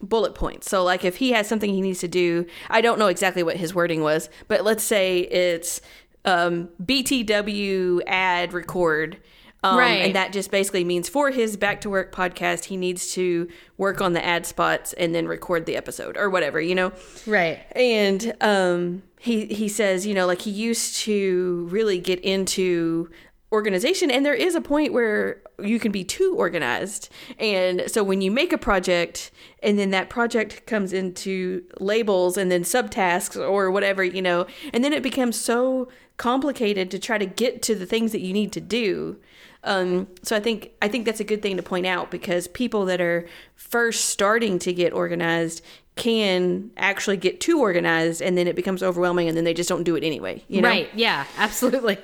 [0.00, 0.70] bullet points.
[0.70, 3.56] So like if he has something he needs to do, I don't know exactly what
[3.56, 5.80] his wording was, but let's say it's
[6.24, 9.18] um BTW add record.
[9.62, 10.02] Um, Right.
[10.02, 14.00] And that just basically means for his back to work podcast, he needs to work
[14.00, 16.92] on the ad spots and then record the episode or whatever, you know?
[17.26, 17.60] Right.
[17.72, 23.10] And um, he he says, you know, like he used to really get into
[23.52, 27.10] organization, and there is a point where you can be too organized.
[27.38, 29.30] And so when you make a project,
[29.62, 34.82] and then that project comes into labels and then subtasks or whatever, you know, and
[34.82, 38.52] then it becomes so complicated to try to get to the things that you need
[38.52, 39.18] to do.
[39.62, 42.86] Um, so I think I think that's a good thing to point out because people
[42.86, 45.62] that are first starting to get organized
[45.96, 49.84] can actually get too organized and then it becomes overwhelming and then they just don't
[49.84, 50.42] do it anyway.
[50.48, 50.68] You know?
[50.68, 50.88] Right.
[50.94, 51.26] Yeah.
[51.36, 51.98] Absolutely.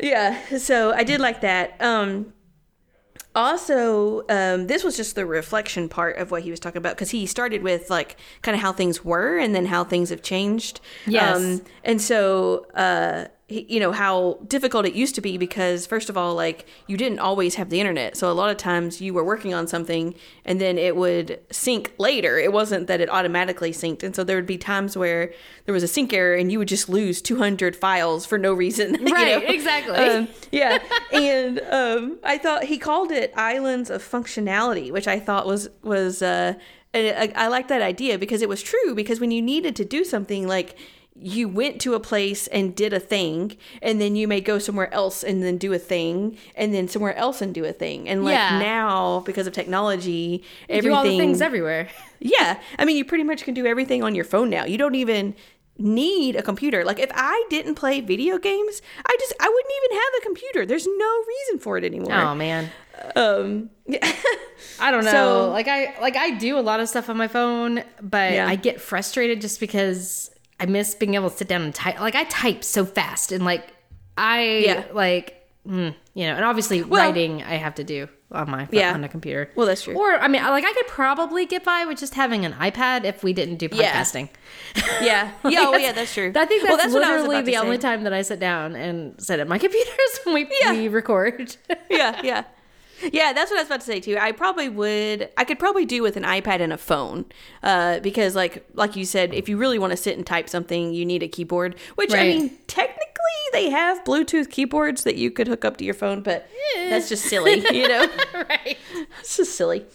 [0.00, 0.56] Yeah.
[0.58, 1.74] So I did like that.
[1.80, 2.32] Um,
[3.34, 7.10] also, um, this was just the reflection part of what he was talking about because
[7.10, 10.80] he started with like kind of how things were and then how things have changed.
[11.06, 11.36] Yes.
[11.36, 16.16] Um, and so, uh, you know how difficult it used to be because first of
[16.16, 19.24] all like you didn't always have the internet so a lot of times you were
[19.24, 24.02] working on something and then it would sync later it wasn't that it automatically synced
[24.04, 25.32] and so there would be times where
[25.66, 28.94] there was a sync error and you would just lose 200 files for no reason
[29.06, 29.48] you Right, know?
[29.52, 29.94] exactly.
[29.96, 30.78] Um, yeah
[31.12, 36.22] and um, i thought he called it islands of functionality which i thought was was
[36.22, 36.54] uh,
[36.92, 39.84] and I, I like that idea because it was true because when you needed to
[39.84, 40.76] do something like
[41.16, 44.92] you went to a place and did a thing and then you may go somewhere
[44.94, 48.24] else and then do a thing and then somewhere else and do a thing and
[48.24, 48.58] like Yeah.
[48.58, 51.88] now because of technology You everything do all the things everywhere.
[52.20, 54.94] yeah i mean you pretty much can do everything on your phone now you don't
[54.94, 55.34] even
[55.78, 59.96] need a computer like if i didn't play video games i just i wouldn't even
[59.98, 62.70] have a computer there's no reason for it anymore Oh man.
[63.16, 63.70] um
[64.78, 65.10] I don't know.
[65.10, 68.46] So- like I like I do a lot of stuff on my phone, but Yeah.
[68.46, 71.98] I get frustrated just because I miss being able to sit down and type.
[71.98, 73.72] Like I type so fast and like
[74.16, 74.84] I Yeah.
[74.92, 78.92] like mm, you know, and obviously writing I have to do on my Yeah.
[78.94, 79.50] on a computer.
[79.56, 79.94] Well, that's true.
[79.98, 83.24] Or I mean, like I could probably get by with just having an iPad if
[83.24, 84.28] we didn't do podcasting.
[85.00, 87.78] yeah yeah oh yeah that's true I think Well, that's, I was literally the only
[87.78, 90.72] time that I sit down and sit at my computer is when we, Yeah.
[90.72, 91.56] we record.
[91.90, 92.44] yeah, yeah.
[93.12, 94.16] Yeah, that's what I was about to say too.
[94.18, 97.26] I probably would I could probably do with an iPad and a phone.
[97.62, 100.92] Uh, because like like you said, if you really want to sit and type something,
[100.92, 101.76] you need a keyboard.
[101.94, 103.06] Which I mean, technically
[103.52, 107.24] they have Bluetooth keyboards that you could hook up to your phone, but that's just
[107.24, 108.08] silly, you know?
[108.34, 108.78] right.
[109.20, 109.86] it's just silly.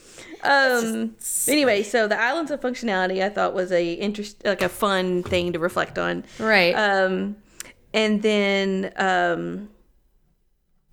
[0.44, 1.16] Um
[1.48, 5.54] anyway, so the islands of functionality I thought was a interest like a fun thing
[5.54, 6.24] to reflect on.
[6.40, 6.74] Right.
[6.74, 7.38] Um,
[7.96, 9.70] and then um,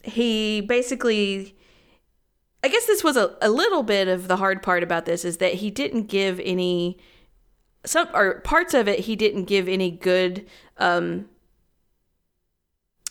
[0.04, 1.56] he basically,
[2.64, 5.38] I guess this was a, a little bit of the hard part about this is
[5.38, 6.98] that he didn't give any
[7.84, 10.46] some or parts of it he didn't give any good
[10.78, 11.26] um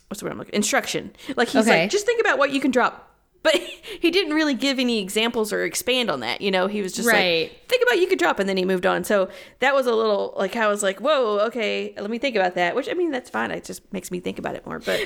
[0.07, 1.11] what's the word I'm looking instruction.
[1.35, 1.81] Like he's Okay.
[1.81, 3.07] like just think about what you can drop.
[3.43, 3.55] But
[3.99, 6.67] he didn't really give any examples or expand on that you know?
[6.67, 7.49] He was just Right.
[7.51, 9.03] like think about you could drop and then he moved on.
[9.03, 12.55] So that was a little like i was like whoa okay let me think about
[12.55, 13.51] that which i mean that's fine.
[13.51, 14.79] It just makes me think about it more.
[14.79, 15.01] But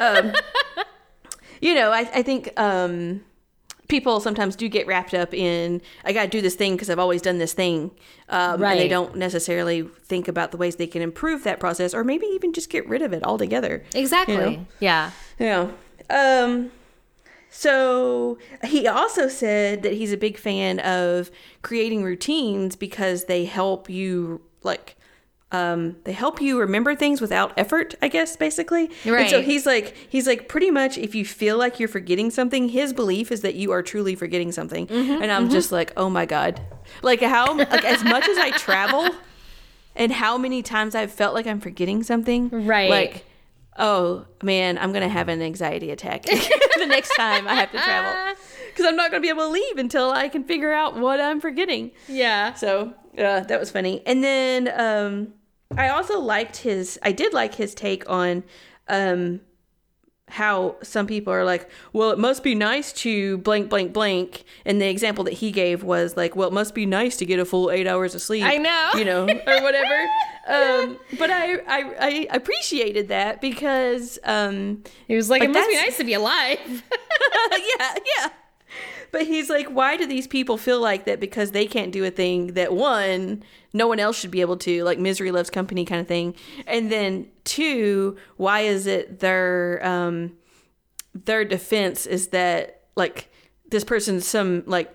[0.00, 0.32] um
[1.60, 3.22] you know i, I think um
[3.88, 7.22] people sometimes do get wrapped up in i gotta do this thing because i've always
[7.22, 7.90] done this thing
[8.28, 12.04] um, and they don't necessarily think about the ways they can improve that process or
[12.04, 14.34] maybe even just get rid of it altogether Exactly.
[14.34, 14.66] You know?
[14.80, 15.10] Yeah.
[15.38, 15.70] yeah.
[16.10, 16.70] Um
[17.50, 21.30] so he also said that he's a big fan of
[21.62, 24.96] creating routines because they help you like
[25.50, 28.90] um, they help you remember things without effort, I guess, basically.
[29.22, 32.68] And so he's like, he's like, pretty much, if you feel like you're forgetting something,
[32.68, 34.86] his belief is that you are truly forgetting something.
[34.86, 36.60] Mm-hmm, and I'm just like, oh my god,
[37.02, 39.08] like how, like as much as I travel,
[39.96, 42.90] and how many times I've felt like I'm forgetting something, Right.
[42.90, 43.24] Like,
[43.78, 48.34] oh man, I'm gonna have an anxiety attack the next time I have to travel
[48.68, 51.40] because I'm not gonna be able to leave until I can figure out what I'm
[51.40, 51.92] forgetting.
[52.06, 52.52] Yeah.
[52.54, 54.02] So uh, that was funny.
[54.06, 55.34] And then um,
[55.76, 56.98] I also liked his.
[57.02, 58.42] I did like his take on
[58.88, 59.40] um,
[60.28, 64.44] how some people are like, well, it must be nice to blank, blank, blank.
[64.64, 67.38] And the example that he gave was like, well, it must be nice to get
[67.38, 68.44] a full eight hours of sleep.
[68.44, 68.90] I know.
[68.94, 69.94] you know, or whatever.
[70.48, 75.76] um, but I, I, I appreciated that because, um, He was like, it must be
[75.76, 76.58] nice to be alive.
[77.52, 78.28] yeah, yeah.
[79.12, 82.10] But he's like, why do these people feel like that because they can't do a
[82.10, 83.42] thing that one,
[83.72, 86.34] no one else should be able to, like misery loves company kind of thing.
[86.66, 90.32] And then two, why is it their um
[91.14, 93.32] their defense is that like
[93.70, 94.94] this person's some like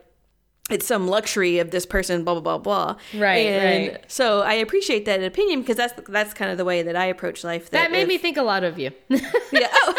[0.69, 2.95] it's some luxury of this person, blah blah blah blah.
[3.19, 4.06] Right, and right.
[4.08, 7.43] So I appreciate that opinion because that's that's kind of the way that I approach
[7.43, 7.69] life.
[7.71, 8.91] that that made if- me think a lot of you.
[9.10, 9.67] yeah.
[9.73, 9.95] Oh.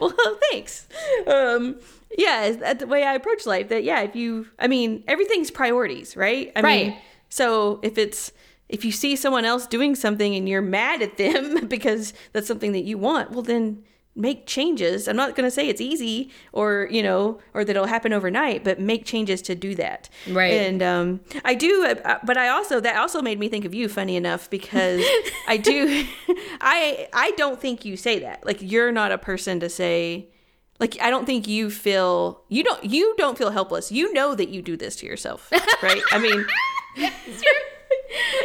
[0.00, 0.86] well, thanks.
[1.26, 1.76] Um,
[2.16, 3.68] yeah, is that the way I approach life?
[3.68, 6.52] That yeah, if you, I mean, everything's priorities, right?
[6.56, 6.86] I Right.
[6.88, 6.96] mean,
[7.28, 8.32] so if it's
[8.68, 12.72] if you see someone else doing something and you're mad at them because that's something
[12.72, 13.82] that you want, well then
[14.14, 15.06] make changes.
[15.06, 18.64] I'm not going to say it's easy or, you know, or that it'll happen overnight,
[18.64, 20.08] but make changes to do that.
[20.28, 20.52] Right.
[20.52, 23.88] And um I do uh, but I also that also made me think of you
[23.88, 25.04] funny enough because
[25.46, 26.04] I do
[26.60, 28.44] I I don't think you say that.
[28.44, 30.28] Like you're not a person to say
[30.80, 33.90] like I don't think you feel you don't you don't feel helpless.
[33.92, 35.50] You know that you do this to yourself,
[35.82, 36.02] right?
[36.12, 36.46] I mean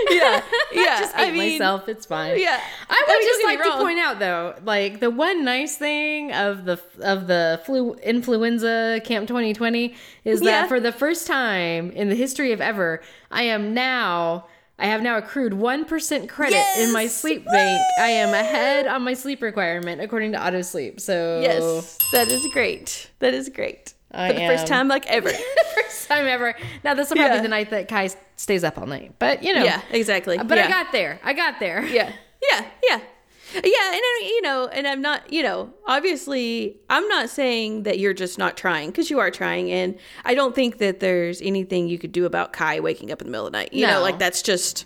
[0.09, 0.41] Yeah.
[0.73, 0.99] Yeah.
[0.99, 1.87] just hate I mean, myself.
[1.87, 2.39] It's fine.
[2.39, 2.59] Yeah.
[2.89, 6.31] I I would mean, just like to point out though, like the one nice thing
[6.33, 9.93] of the of the flu influenza camp 2020
[10.25, 10.61] is Yeah.
[10.61, 14.47] that for the first time in the history of ever, I am now
[14.83, 17.15] I have now accrued 1% credit in my Yes!
[17.15, 17.81] sleep bank.
[17.99, 20.99] I am ahead on my sleep requirement according to AutoSleep.
[20.99, 21.97] So Yes.
[22.11, 23.09] That is great.
[23.19, 23.93] That is great.
[24.11, 25.31] I For the first time like ever.
[25.75, 26.53] first time ever.
[26.83, 27.41] Now this will probably Yeah.
[27.41, 29.13] be the night that Kai stays up all night.
[29.19, 29.63] But you know.
[29.63, 30.37] Yeah, exactly.
[30.37, 30.65] But yeah.
[30.65, 31.19] I got there.
[31.23, 31.83] I got there.
[31.85, 32.11] yeah
[32.51, 32.99] yeah yeah
[33.53, 37.99] yeah and I, you know and i'm not you know obviously i'm not saying that
[37.99, 41.87] you're just not trying because you are trying and i don't think that there's anything
[41.87, 44.01] you could do about kai waking up in the middle of the night you know
[44.01, 44.85] like that's just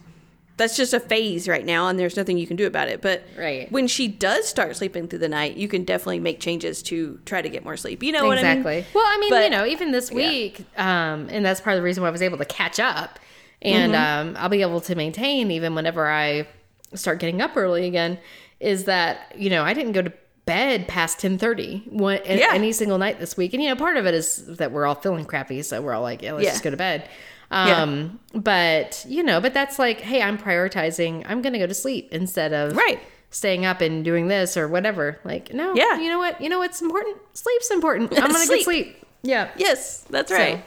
[0.58, 3.24] that's just a phase right now and there's nothing you can do about it but
[3.38, 3.72] Right.
[3.72, 7.42] when she does start sleeping through the night you can definitely make changes to try
[7.44, 8.76] to get more sleep you know what i exactly.
[8.78, 11.80] mean Well, I mean, But- you know, even this week, um, and that's part of
[11.82, 13.20] the reason why I was able to catch up,
[13.62, 14.30] and Mm-hmm.
[14.30, 16.48] um, I'll be able to maintain even whenever I
[16.96, 18.18] start getting up early again.
[18.60, 20.12] Is that you know I didn't go to
[20.46, 22.50] bed past ten thirty one Yeah.
[22.54, 24.96] any single night this week, and you know part of it is that we're all
[24.96, 26.52] feeling crappy, so we're all like, yeah, let's Yeah.
[26.52, 27.08] just go to bed.
[27.52, 27.82] Yeah.
[27.82, 31.24] Um, but you know, but that's like, hey, I'm prioritizing.
[31.28, 33.00] I'm gonna go to sleep instead of Right.
[33.30, 35.20] staying up and doing this or whatever.
[35.24, 36.00] Like, no, Yeah.
[36.00, 36.42] you know what?
[36.42, 37.18] You know what's important?
[37.34, 38.12] Sleep's important.
[38.18, 38.60] I'm gonna Sleep.
[38.60, 38.98] get sleep.
[39.24, 39.50] Yeah.
[39.58, 40.64] Yes, that's So- right.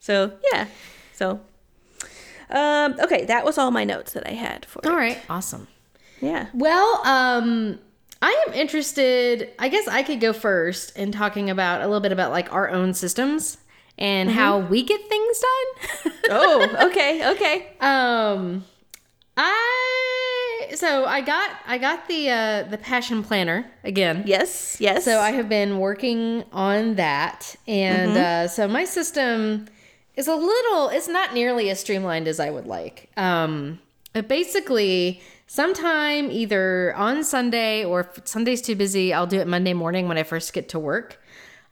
[0.00, 0.66] So yeah.
[1.14, 1.40] So
[2.50, 4.96] um okay, that was all my notes that I had for All it.
[4.96, 5.18] right.
[5.30, 5.66] Awesome.
[6.24, 6.46] Yeah.
[6.54, 7.78] Well, um,
[8.22, 9.50] I am interested.
[9.58, 12.70] I guess I could go first in talking about a little bit about like our
[12.70, 13.58] own systems
[13.98, 16.12] and how we get things done.
[16.30, 17.66] Oh, okay, okay.
[17.80, 18.64] um,
[19.36, 24.22] I so I got I got the uh the passion planner again.
[24.26, 25.04] Yes, yes.
[25.04, 28.44] So I have been working on that, and Mm-hmm.
[28.46, 29.66] uh, so my system
[30.16, 30.88] is a little.
[30.88, 33.10] It's not nearly as streamlined as I would like.
[33.16, 33.80] Um,
[34.12, 39.74] but basically, sometime either on Sunday or if Sunday's too busy, I'll do it Monday
[39.74, 41.20] morning when I first get to work.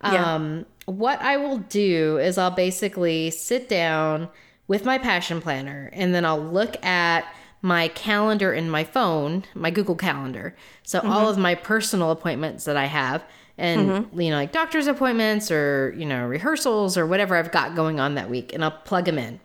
[0.03, 0.35] Yeah.
[0.35, 4.29] Um, what I will do is I'll basically sit down
[4.67, 7.25] with my passion planner, and then I'll look at
[7.61, 10.57] my calendar in my phone, my Google Calendar.
[10.83, 13.25] So all of my personal appointments that I have
[13.59, 18.01] and you know like doctor's appointments or you know rehearsals or whatever I've got going
[18.01, 19.41] on that week and I'll plug them in.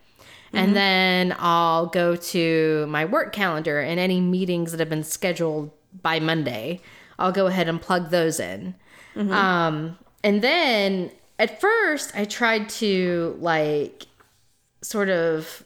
[0.54, 5.72] And then I'll go to my work calendar and any meetings that have been scheduled
[6.02, 6.82] by Monday,
[7.20, 8.76] I'll go ahead and plug those in.
[9.32, 14.06] Um, and then at first, I tried to like
[14.82, 15.64] sort of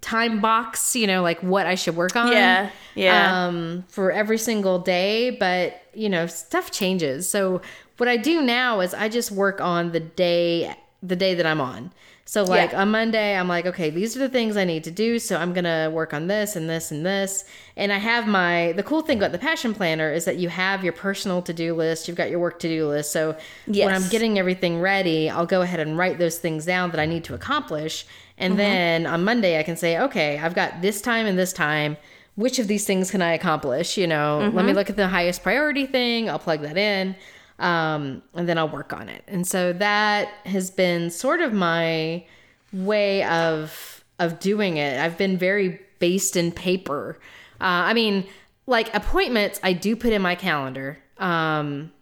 [0.00, 2.32] time box, you know, like what I should work on.
[2.32, 3.46] Yeah, yeah.
[3.46, 7.28] Um, for every single day, but you know, stuff changes.
[7.28, 7.60] So
[7.98, 11.60] what I do now is I just work on the day the day that I'm
[11.60, 11.92] on.
[12.24, 12.82] So like Yeah.
[12.82, 15.18] on Monday, I'm like, okay, these are the things I need to do.
[15.18, 17.44] So I'm gonna work on this and this and this.
[17.76, 20.84] And I have my the cool thing about the passion planner is that you have
[20.84, 22.06] your personal to do list.
[22.06, 23.12] You've got your work to do list.
[23.12, 27.00] So when I'm getting everything ready, I'll go ahead and write those things down that
[27.00, 28.06] I need to accomplish.
[28.38, 28.58] And mm-hmm.
[28.58, 31.96] then on Monday, I can say, okay, I've got this time and this time.
[32.34, 33.98] Which of these things can I accomplish?
[33.98, 34.78] You know, let me mm-hmm.
[34.78, 36.30] look at the highest priority thing.
[36.30, 37.14] I'll plug that in
[37.58, 39.22] um, and then I'll work on it.
[39.28, 42.24] And so that has been sort of my
[42.72, 44.98] way of of doing it.
[45.00, 47.18] I've been very based in paper.
[47.60, 48.26] Uh, I mean,
[48.66, 51.92] like appointments, I do put in my calendar um,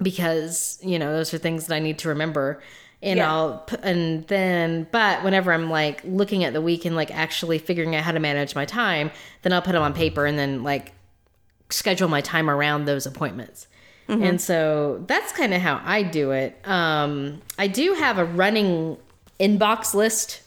[0.00, 2.62] because you know those are things that I need to remember.
[3.04, 3.32] And Yeah.
[3.32, 7.58] I'll put, and then, but whenever I'm like looking at the week and like actually
[7.58, 9.10] figuring out how to manage my time,
[9.42, 10.92] then I'll put them on paper and then like
[11.68, 13.66] schedule my time around those appointments.
[14.08, 16.58] And so that's kind of how I do it.
[16.66, 18.98] Um, I do have a running
[19.40, 20.42] inbox list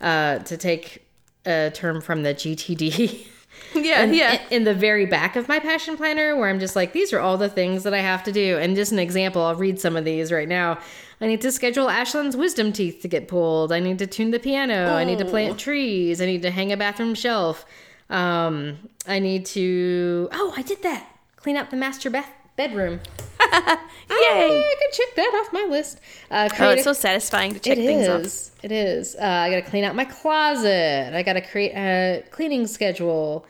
[0.00, 1.06] uh, to take
[1.44, 3.26] a term from the GTD.
[3.74, 4.42] Yeah, yeah.
[4.50, 7.36] in the very back of my passion planner where I'm just like, these are all
[7.36, 8.58] the things that I have to do.
[8.58, 10.78] And just an example, I'll read some of these right now.
[11.20, 13.72] I need to schedule Ashlyn's wisdom teeth to get pulled.
[13.72, 14.94] I need to tune the piano.
[14.94, 16.20] I need to plant trees.
[16.20, 17.64] I need to hang a bathroom shelf.
[18.08, 21.06] Um, I need to, oh, I did that.
[21.36, 23.00] Clean out the master bath bedroom.
[23.52, 23.78] Yay!
[24.10, 26.00] I can check that off my list.
[26.30, 28.20] Uh, Oh, it's a- so satisfying to check things off.
[28.22, 28.50] is.
[28.62, 29.14] It is.
[29.16, 31.14] Uh, I got to clean out my closet.
[31.14, 33.46] I got to create a cleaning schedule.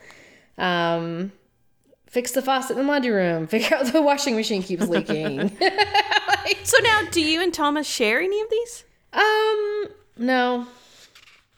[0.57, 1.31] Um,
[2.07, 3.47] fix the faucet in the laundry room.
[3.47, 5.57] Figure out the washing machine keeps leaking.
[6.63, 8.83] So now, do you and Thomas share any of these?
[9.13, 9.85] um,
[10.17, 10.65] no,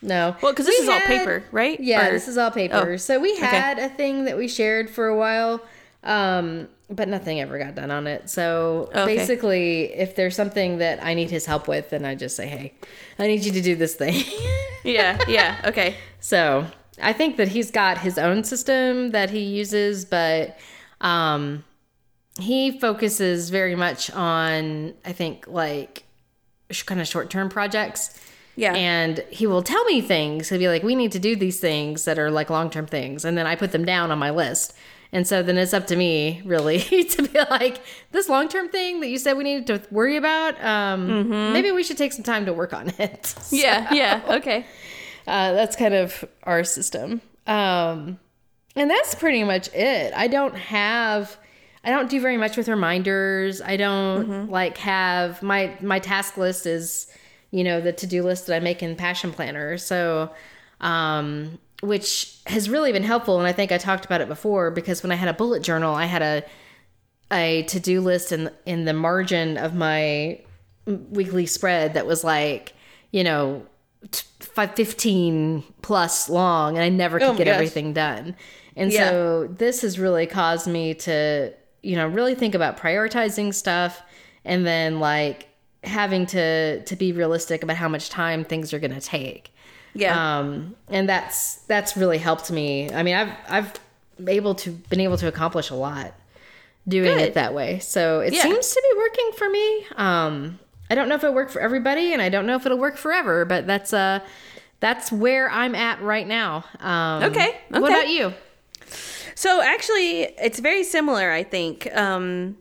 [0.02, 0.36] no.
[0.42, 1.80] Well, because this We is all paper, right?
[1.80, 2.94] Yeah, Or- this is all paper.
[2.94, 5.62] Oh, so we had a thing that we shared for a while,
[6.04, 8.30] um, but nothing ever got done on it.
[8.30, 9.16] So Okay.
[9.18, 12.74] basically, if there's something that I need his help with, then I just say, "Hey,
[13.20, 14.24] I need you to do this thing."
[14.84, 15.58] yeah, yeah.
[15.66, 15.96] Okay.
[16.20, 16.66] So
[17.02, 20.58] I think that he's got his own system that he uses, but
[21.02, 21.64] um,
[22.40, 26.04] he focuses very much on, I think, like
[26.72, 28.20] sh- kind of short term projects.
[28.56, 28.74] Yeah.
[28.74, 30.50] And he will tell me things.
[30.50, 33.24] He'll be like, we need to do these things that are like long term things.
[33.24, 34.74] And then I put them down on my list.
[35.12, 36.80] And so then it's up to me, really,
[37.10, 37.82] to be like,
[38.12, 41.84] this long term thing that you said we needed to worry about, um, maybe we
[41.84, 43.34] should take some time to work on it.
[43.52, 44.22] yeah, yeah.
[44.28, 44.66] Okay.
[45.26, 47.22] Uh, that's kind of our system.
[47.48, 48.20] Um,
[48.76, 50.14] and that's pretty much it.
[50.16, 51.38] I don't have,
[51.84, 53.62] I don't do very much with reminders.
[53.62, 57.08] I don't like have my my task list is,
[57.50, 59.78] you know, the to do list that I make in Passion Planner.
[59.80, 60.32] So,
[60.82, 63.38] um, which has really been helpful.
[63.40, 65.96] And I think I talked about it before because when I had a bullet journal,
[65.96, 66.44] I had a
[67.32, 70.40] a to do list in in the margin of my
[70.86, 72.74] weekly spread that was like,
[73.12, 73.66] you know,
[74.12, 77.54] t- five, 15 plus long, and I never could Oh get gosh.
[77.54, 78.36] everything done.
[78.76, 79.10] And Yeah.
[79.10, 81.54] so this has really caused me to,
[81.84, 84.02] you know, really think about prioritizing stuff
[84.44, 85.48] and then like
[85.84, 89.54] having to to be realistic about how much time things are going to take
[89.94, 90.40] Yeah.
[90.40, 93.74] um and that's that's really helped me i mean i've i've
[94.28, 96.14] able to been able to accomplish a lot
[96.88, 97.22] doing Good.
[97.22, 98.42] it that way so it Yeah.
[98.44, 100.60] seems to be working for me um
[100.90, 102.98] i don't know if it worked for everybody and i don't know if it'll work
[102.98, 104.20] forever but that's uh
[104.80, 108.34] that's where i'm at right now um Okay, what about you
[109.36, 111.32] So actually, it's very similar.
[111.32, 112.58] I think um,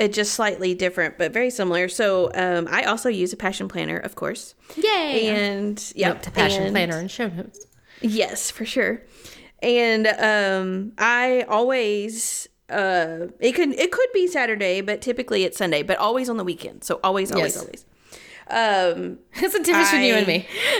[0.00, 1.88] it's just slightly different, but very similar.
[1.88, 6.30] So um, I also use a passion planner, of course, yay and yeah, Note to
[6.30, 7.66] passion and- planner and show notes
[8.02, 9.02] Yes, for sure.
[9.62, 15.82] And um, I always uh, it could it could be Saturday, but typically it's Sunday,
[15.82, 16.82] but always on the weekend.
[16.84, 17.62] So always, always, Yes.
[17.62, 17.84] always.
[18.48, 20.48] Um, it's a difference between you and me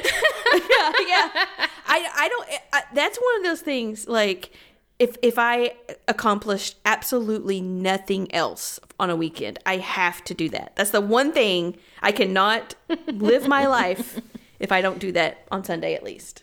[0.53, 1.29] yeah, yeah.
[1.87, 2.49] I I don't.
[2.73, 4.09] I, that's one of those things.
[4.09, 4.51] Like
[5.01, 5.73] if if I
[6.07, 10.77] accomplished absolutely nothing else on a weekend, I have to do that.
[10.77, 12.75] That's the one thing I cannot
[13.07, 14.21] live my life
[14.61, 16.43] if I don't do that on Sunday at least.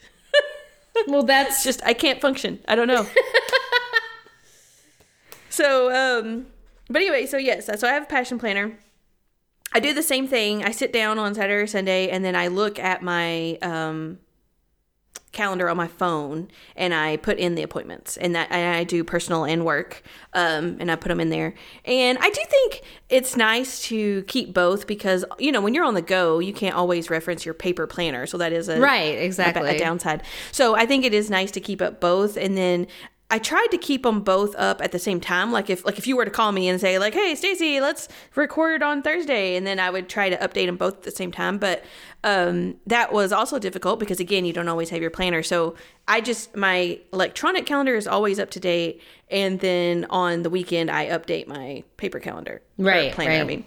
[1.08, 2.60] well that's just I can't function.
[2.68, 3.06] I don't know.
[5.50, 6.48] so um
[6.90, 8.80] but anyway, so yes, so I have a passion planner.
[9.72, 10.64] I do the same thing.
[10.64, 14.18] I sit down on Saturday or Sunday and then I look at my um
[15.38, 19.04] calendar on my phone and I put in the appointments and that and I do
[19.04, 20.02] personal and work
[20.34, 21.54] um and I put them in there.
[21.86, 25.94] And I do think it's nice to keep both because you know when you're on
[25.94, 29.24] the go you can't always reference your paper planner so that is a right a,
[29.24, 30.24] exactly a downside.
[30.52, 32.88] So I think it is nice to keep up both, and then
[33.30, 35.52] I tried to keep them both up at the same time.
[35.52, 38.08] Like if like if you were to call me and say like, "Hey, Stacy, let's
[38.36, 41.34] record on Thursday," and then I would try to update them both at the same
[41.34, 41.58] time.
[41.58, 41.84] But
[42.24, 45.44] um, that was also difficult because again, you don't always have your planner.
[45.44, 45.76] So
[46.08, 50.90] I just my electronic calendar is always up to date, and then on the weekend
[50.90, 52.62] I update my paper calendar.
[52.78, 53.42] Right, planner.
[53.42, 53.66] I mean.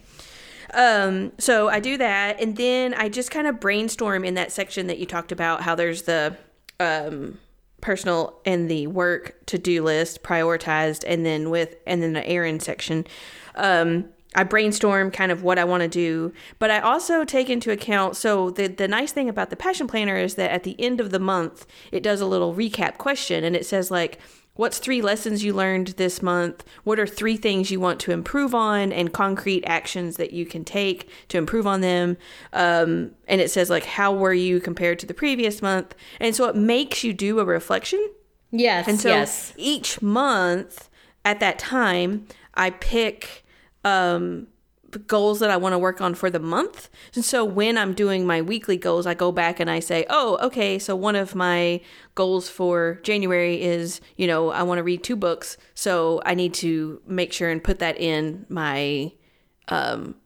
[0.73, 4.87] Um, so I do that, and then I just kind of brainstorm in that section
[4.87, 5.63] that you talked about.
[5.63, 6.37] How there's the
[6.79, 7.39] um,
[7.81, 12.63] personal and the work to do list prioritized, and then with and then the errand
[12.63, 13.07] section.
[13.55, 17.73] Um, I brainstorm kind of what I want to do, but I also take into
[17.73, 18.17] account.
[18.17, 21.11] So the the nice thing about the passion planner is that at the end of
[21.11, 24.19] the month, it does a little recap question, and it says like
[24.61, 26.67] What's three lessons you learned this month?
[26.85, 30.67] What are three things you want to improve on and concrete actions that you can
[30.67, 32.19] take to improve on them?
[32.53, 35.95] Um, and it says, like, how were you compared to the previous month?
[36.21, 38.07] And so it makes you do a reflection.
[38.51, 38.87] Yes.
[38.87, 39.55] And so yes.
[39.57, 40.91] each month
[41.25, 43.47] at that time, I pick
[43.83, 44.47] um,
[44.99, 46.89] goals that I want to work on for the month.
[47.15, 50.39] And so when I'm doing my weekly goals, I go back and I say, oh,
[50.43, 51.81] okay, so one of my
[52.15, 55.57] goals for January is, you know, I want to read two books.
[55.75, 59.13] So I need to make sure and put that in my
[59.69, 60.17] um,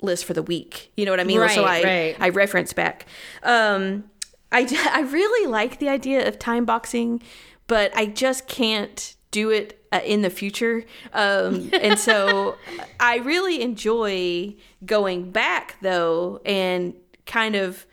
[0.00, 0.92] list for the week.
[0.96, 1.38] You know what I mean?
[1.48, 2.16] so I, Right, right.
[2.20, 3.06] I reference back.
[3.42, 4.04] Um,
[4.50, 7.22] I, I really like the idea of time boxing,
[7.66, 10.84] but I just can't do it uh, in the future.
[11.12, 12.56] Um, and so
[13.00, 14.54] I really enjoy
[14.86, 16.94] going back though and
[17.26, 17.84] kind of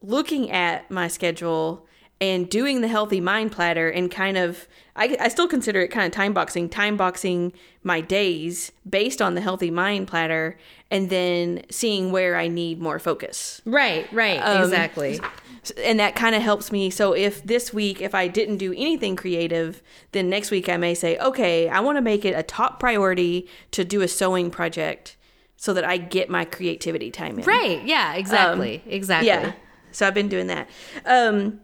[0.00, 1.88] looking at my schedule
[2.20, 6.06] and doing the healthy mind platter and kind of I, I still consider it kind
[6.06, 7.52] of time boxing time boxing
[7.82, 10.56] my days based on the healthy mind platter
[10.90, 14.10] and then seeing where i need more focus right.
[14.12, 14.38] Right.
[14.38, 15.20] Um, exactly.
[15.82, 19.16] and that kind of helps me so if this week if i didn't do anything
[19.16, 22.78] creative then next week i may say okay i want to make it a top
[22.78, 25.16] priority to do a sewing project
[25.56, 27.82] so that i get my creativity time in Right.
[27.84, 28.14] Yeah.
[28.14, 28.82] Exactly.
[28.86, 29.30] exactly.
[29.30, 29.52] Um, yeah.
[29.92, 30.68] So I've been doing that.
[31.06, 31.60] Um,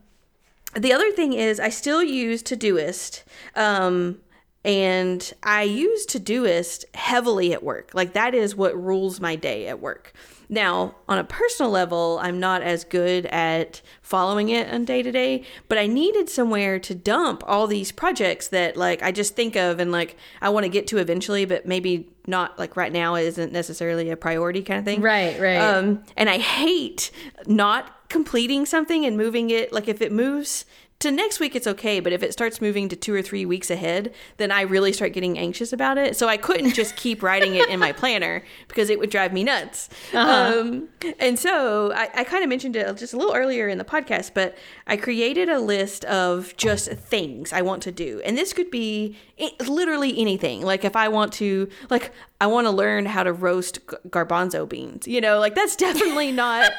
[0.74, 3.22] the other thing is I still use Todoist.
[3.54, 4.20] Um,
[4.64, 7.90] and I use Todoist heavily at work.
[7.94, 10.12] Like that is what rules my day at work.
[10.52, 15.12] Now, on a personal level, I'm not as good at following it on day to
[15.12, 19.54] day, but I needed somewhere to dump all these projects that like I just think
[19.54, 23.14] of and like I want to get to eventually, but maybe not like right now
[23.14, 25.00] isn't necessarily a priority kind of thing.
[25.00, 25.56] Right, right.
[25.56, 27.12] Um, and I hate
[27.46, 29.72] not completing something and moving it.
[29.72, 30.66] Like if it moves
[30.98, 31.98] to next week, it's okay.
[31.98, 35.14] But if it starts moving to two or three weeks ahead, then I really start
[35.14, 36.14] getting anxious about it.
[36.14, 39.42] So I couldn't just keep writing it in my planner because it would drive me
[39.42, 39.88] nuts.
[40.12, 40.88] Um,
[41.18, 44.32] and so I, I kind of mentioned it just a little earlier in the podcast,
[44.34, 48.20] but I created a list of just things I want to do.
[48.22, 50.62] And this could be i- literally anything.
[50.62, 55.06] Like if I want to, like, I want to learn how to roast garbanzo beans.
[55.08, 56.70] You know, like that's definitely not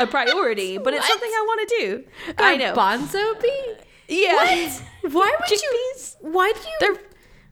[0.00, 2.04] a priority, but it's something I want to do.
[2.38, 2.74] I know.
[2.74, 3.76] Bonzo bean.
[4.08, 4.34] yeah.
[4.34, 4.82] What?
[5.12, 6.16] Why would Chickpeas?
[6.22, 6.30] you?
[6.32, 6.76] Why do you?
[6.80, 7.02] They're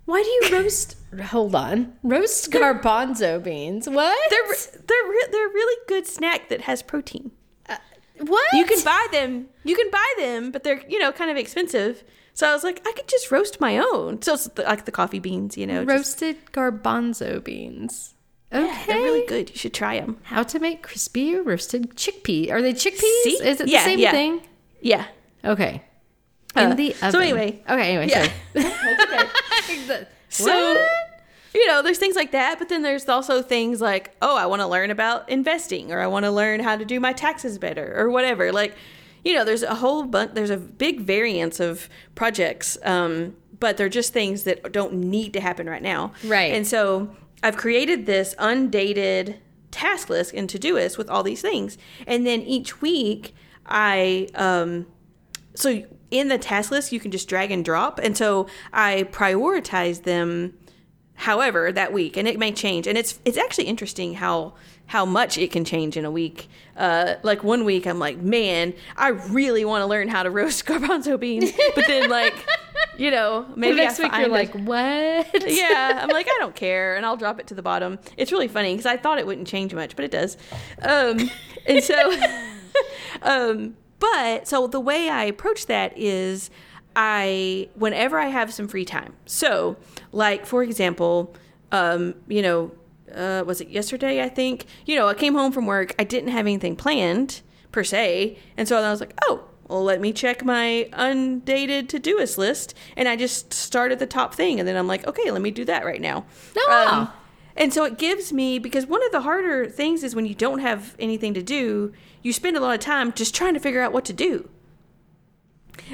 [0.07, 0.97] why do you roast?
[1.29, 1.95] hold on.
[2.03, 3.89] Roast garbanzo beans.
[3.89, 4.19] What?
[4.31, 4.43] they're
[4.87, 7.31] they're re- they're a really good snack that has protein.
[7.69, 7.77] Uh,
[8.21, 8.45] what?
[8.53, 9.47] You can buy them.
[9.65, 12.05] You can buy them, but they're you know kind of expensive.
[12.35, 14.21] So I was like, I could just roast my own.
[14.23, 15.85] So it's like the coffee beans, you know.
[15.85, 15.89] just-
[16.23, 18.11] roasted garbanzo beans.
[18.53, 18.85] Okay.
[18.87, 19.51] they're really good.
[19.51, 20.19] You should try them.
[20.25, 22.53] How to make crispy roasted chickpea?
[22.53, 23.23] Are they chickpeas?
[23.25, 23.39] See?
[23.43, 24.11] Is it Yeah, the same yeah.
[24.13, 24.41] thing?
[24.81, 25.07] Yeah.
[25.45, 25.83] Okay.
[26.57, 27.61] In Uh, the so anyway.
[27.69, 27.97] Okay.
[27.97, 28.09] Anyway.
[28.09, 28.31] Yeah.
[28.55, 30.07] Sorry.
[30.29, 30.89] So, What?
[31.55, 34.63] you know, there's things like that, but then there's also things like, oh, I want
[34.63, 37.95] to learn about investing or I want to learn how to do my taxes better
[37.97, 38.51] or whatever.
[38.53, 38.75] Like,
[39.25, 43.89] you know, there's a whole bunch, there's a big variance of projects, um, but they're
[43.89, 46.13] just things that don't need to happen right now.
[46.25, 46.53] Right.
[46.53, 49.39] And so I've created this undated
[49.71, 51.79] task list in Todoist with all these things.
[52.07, 53.35] And then each week
[53.67, 54.87] I, um,
[55.55, 60.05] so in the task list you can just drag and drop and so i prioritize
[60.05, 60.57] them
[61.15, 64.55] however that week and it may change and it's it's actually interesting how
[64.87, 68.75] how much it can change in a week uh like one week i'm like man
[68.97, 72.35] i really want to learn how to roast garbanzo beans but then like
[72.97, 75.27] you know maybe next week you're like, what?
[75.47, 77.99] yeah, I'm like, I don't care, and I'll drop it to the bottom.
[78.17, 80.37] It's really funny because I thought it wouldn't change much, but it does.
[80.83, 81.31] Um,
[81.67, 82.17] and so,
[83.23, 86.51] um, but so the way I approach that is,
[86.97, 89.15] I whenever I have some free time.
[89.27, 89.77] So,
[90.13, 91.35] like for example,
[91.73, 92.73] um, you know,
[93.13, 94.23] uh, was it yesterday?
[94.23, 95.95] I think you know, I came home from work.
[95.99, 97.43] I didn't have anything planned
[97.73, 102.39] per se, and so I was like, oh, well, let me check my undated Todoist
[102.39, 105.43] list, and I just start at the top thing, and then I'm like, okay, let
[105.43, 106.27] me do that right now.
[106.57, 107.13] Oh.
[107.57, 110.59] and so it gives me because one of the harder things is when you don't
[110.61, 111.93] have anything to do,
[112.23, 114.49] you spend a lot of time just trying to figure out what to do.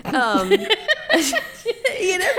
[0.05, 0.51] Um,
[2.01, 2.33] you know,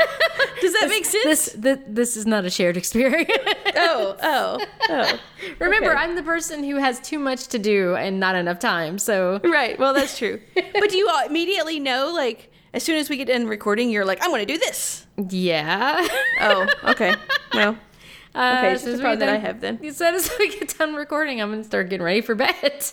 [0.61, 1.23] does that make sense?
[1.23, 3.29] This, this this is not a shared experience.
[3.75, 5.19] oh, oh, oh.
[5.59, 5.97] Remember, Okay.
[6.01, 8.97] I'm the person who has too much to do and not enough time.
[8.99, 9.77] So Right.
[9.79, 10.39] Well, that's true.
[10.55, 14.05] but do you all immediately know, like, as soon as we get done recording, you're
[14.05, 15.05] like, I'm going to do this.
[15.29, 16.07] yeah.
[16.41, 17.15] Oh, okay.
[17.53, 17.77] Well,
[18.33, 19.77] Uh, Okay, as it's the soon as problem that I have then.
[19.83, 22.85] You said as we get done recording, I'm gonna start getting ready for bed,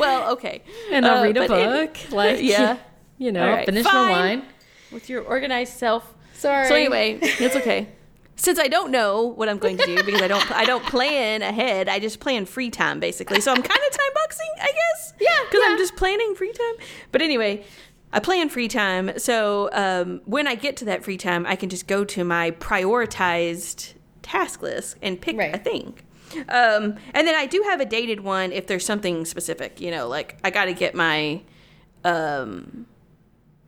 [0.00, 0.64] well, okay.
[0.90, 2.12] and I'll Uh, read a but it- book.
[2.12, 2.78] like yeah.
[3.18, 3.94] You know, right, finish fine.
[3.94, 4.42] my wine.
[4.92, 6.14] with your organized self.
[6.34, 6.68] Sorry.
[6.68, 7.88] So anyway, it's okay.
[8.36, 11.40] Since I don't know what I'm going to do because I don't I don't plan
[11.42, 13.40] ahead, I just plan free time basically.
[13.40, 15.12] So I'm kind of time boxing, I guess.
[15.20, 15.70] Yeah, because yeah.
[15.70, 16.86] I'm just planning free time.
[17.12, 17.64] But anyway,
[18.12, 19.16] I plan free time.
[19.18, 22.50] So um, when I get to that free time, I can just go to my
[22.52, 25.54] prioritized task list and pick Right.
[25.54, 25.94] a thing.
[26.48, 29.80] Um, and then I do have a dated one if there's something specific.
[29.80, 31.42] You know, like I got to get my
[32.04, 32.86] um,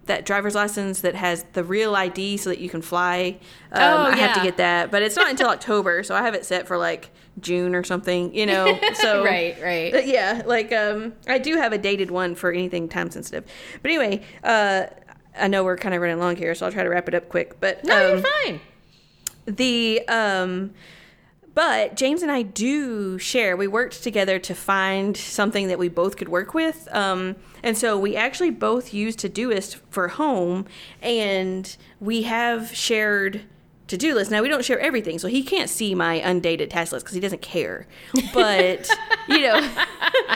[0.06, 3.38] that driver's license that has the real ID so that you can fly.
[3.72, 6.34] Um, Oh, I have to get that, but it's not until October, so I have
[6.34, 8.34] it set for like June or something.
[8.34, 10.06] You know, so right, right.
[10.06, 13.44] yeah, like um, I do have a dated one for anything time sensitive.
[13.82, 14.86] But anyway, uh,
[15.38, 17.28] I know we're kind of running long here, so I'll try to wrap it up
[17.28, 17.60] quick.
[17.60, 18.60] But no, um, you're fine.
[19.46, 20.70] the um
[21.56, 23.56] but James and I do share.
[23.56, 26.86] We worked together to find something that we both could work with.
[26.92, 30.66] Um, and so we actually both use Todoist for home,
[31.00, 33.40] and we have shared
[33.86, 34.30] to do lists.
[34.30, 37.20] Now, we don't share everything, so he can't see my undated task list because he
[37.22, 37.86] doesn't care.
[38.34, 38.90] But,
[39.26, 39.66] you know,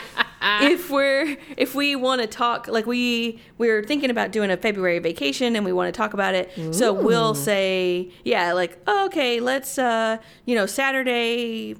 [0.41, 4.99] if we're if we want to talk like we we're thinking about doing a February
[4.99, 9.39] vacation and we want to talk about it so we'll say yeah like oh, okay
[9.39, 11.75] let's uh you know Saturday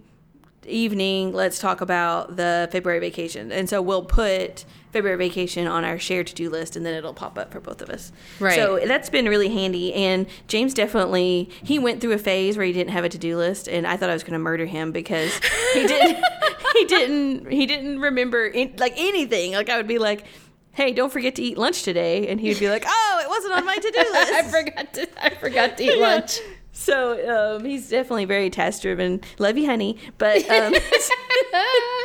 [0.67, 5.97] evening let's talk about the February vacation and so we'll put February vacation on our
[5.97, 8.11] shared to-do list and then it'll pop up for both of us.
[8.39, 8.55] Right.
[8.55, 12.73] So that's been really handy and James definitely he went through a phase where he
[12.73, 15.33] didn't have a to-do list and I thought I was going to murder him because
[15.73, 16.17] he did
[16.81, 19.53] he didn't he didn't remember in, like anything.
[19.53, 20.25] Like I would be like
[20.73, 22.29] Hey, don't forget to eat lunch today.
[22.29, 24.31] And he would be like, Oh, it wasn't on my to do list.
[24.31, 26.39] I forgot to I forgot to eat lunch.
[26.73, 29.21] So um, he's definitely very task driven.
[29.37, 29.97] Love you, honey.
[30.17, 30.73] But um,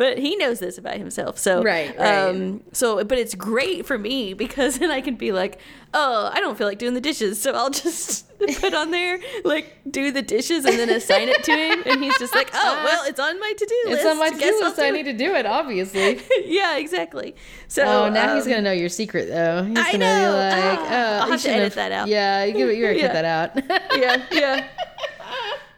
[0.00, 1.38] but he knows this about himself.
[1.38, 2.28] So Right, right.
[2.30, 5.60] Um, so but it's great for me because then I can be like,
[5.92, 8.26] oh, I don't feel like doing the dishes, so I'll just
[8.60, 12.18] put on there like do the dishes and then assign it to him, and he's
[12.18, 14.00] just like, oh, well, it's on my to do list.
[14.00, 14.80] It's on my to-do I'll list.
[14.80, 16.22] I need to do it, obviously.
[16.46, 17.36] yeah, exactly.
[17.68, 19.64] So Oh, now he's um, gonna know your secret though.
[19.64, 20.32] He's I gonna know.
[20.32, 22.08] be like, Ah, oh, I'll have to edit that out.
[22.08, 23.06] Yeah, you you gotta Yeah.
[23.06, 23.98] cut that out.
[24.00, 24.66] yeah, yeah.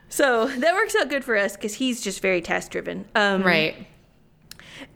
[0.08, 3.06] So that works out good for us because he's just very task driven.
[3.16, 3.88] Um, right.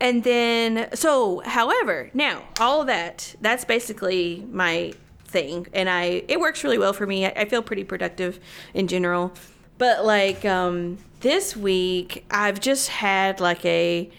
[0.00, 4.92] And then, so, however, now all that, that's basically my
[5.24, 5.66] thing.
[5.72, 7.26] And I, it works really well for me.
[7.26, 8.38] I, I feel pretty productive
[8.74, 9.32] in general.
[9.78, 14.10] But like, um, this week, I've just had like a,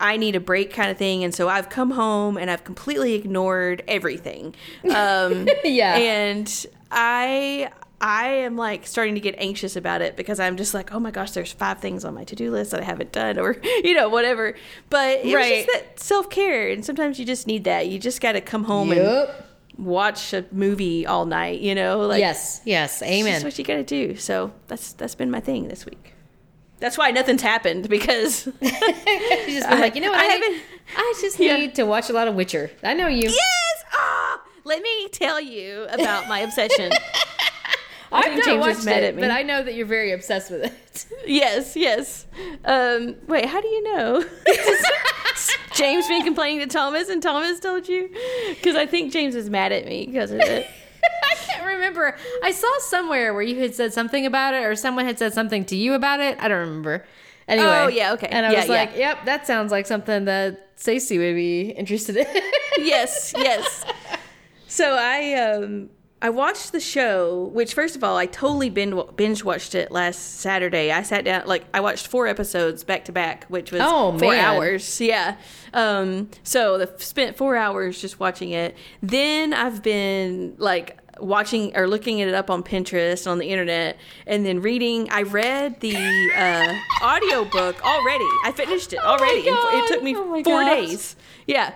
[0.00, 1.24] I need a break kind of thing.
[1.24, 4.54] And so I've come home and I've completely ignored everything.
[4.94, 5.96] Um, Yeah.
[5.96, 7.70] And I,
[8.00, 11.10] I am like starting to get anxious about it because I'm just like, oh my
[11.10, 13.94] gosh, there's five things on my to do list that I haven't done, or you
[13.94, 14.54] know, whatever.
[14.90, 15.50] But it Right.
[15.66, 17.88] was just that self care, and sometimes you just need that.
[17.88, 19.28] You just got to come home and
[19.78, 21.60] watch a movie all night.
[21.60, 22.60] You know, like yes.
[22.66, 23.02] Yes.
[23.02, 23.32] Amen.
[23.34, 24.16] just what you got to do.
[24.16, 26.12] So that's that's been my thing this week.
[26.78, 30.20] That's why nothing's happened because You just be like, you know what?
[30.20, 30.62] I I, haven't-
[30.98, 31.56] I just Yeah.
[31.56, 32.70] need to watch a lot of Witcher.
[32.84, 33.30] I know you.
[33.30, 36.92] yes, ah, let me tell you about my obsession.
[38.18, 39.20] I've think not James watched mad it, at me.
[39.22, 40.72] but I know that you're very obsessed with it.
[41.26, 42.24] Yes, yes.
[42.64, 44.24] Um, wait, how do you know?
[45.74, 48.08] James been complaining to Thomas, and Thomas told you?
[48.48, 50.66] Because I think James is mad at me because of it.
[51.04, 52.16] I can't remember.
[52.42, 55.64] I saw somewhere where you had said something about it, or someone had said something
[55.66, 56.38] to you about it.
[56.40, 57.04] I don't remember.
[57.48, 57.68] Anyway.
[57.68, 58.28] Oh, yeah, okay.
[58.28, 58.74] And I Yeah, was yeah.
[58.74, 62.26] like, yep, that sounds like something that Stacey would be interested in.
[62.78, 63.84] yes, yes.
[64.68, 65.90] So I um
[66.22, 70.90] I watched the show, which first of all I totally binge watched it last Saturday.
[70.90, 74.32] I sat down like I watched four episodes back to back, which was Oh, four
[74.32, 74.44] man.
[74.44, 75.00] hours.
[75.00, 75.36] Yeah.
[75.74, 76.30] Um.
[76.42, 78.74] So the spent four hours just watching it.
[79.02, 83.96] Then I've been like watching or looking it up on Pinterest on the internet
[84.26, 85.96] and then reading I read the
[86.36, 88.26] uh audio book already.
[88.44, 89.46] I finished it already.
[89.48, 89.74] and God.
[89.84, 90.66] It took me Oh 4 gosh.
[90.88, 91.16] days.
[91.46, 91.74] Yeah.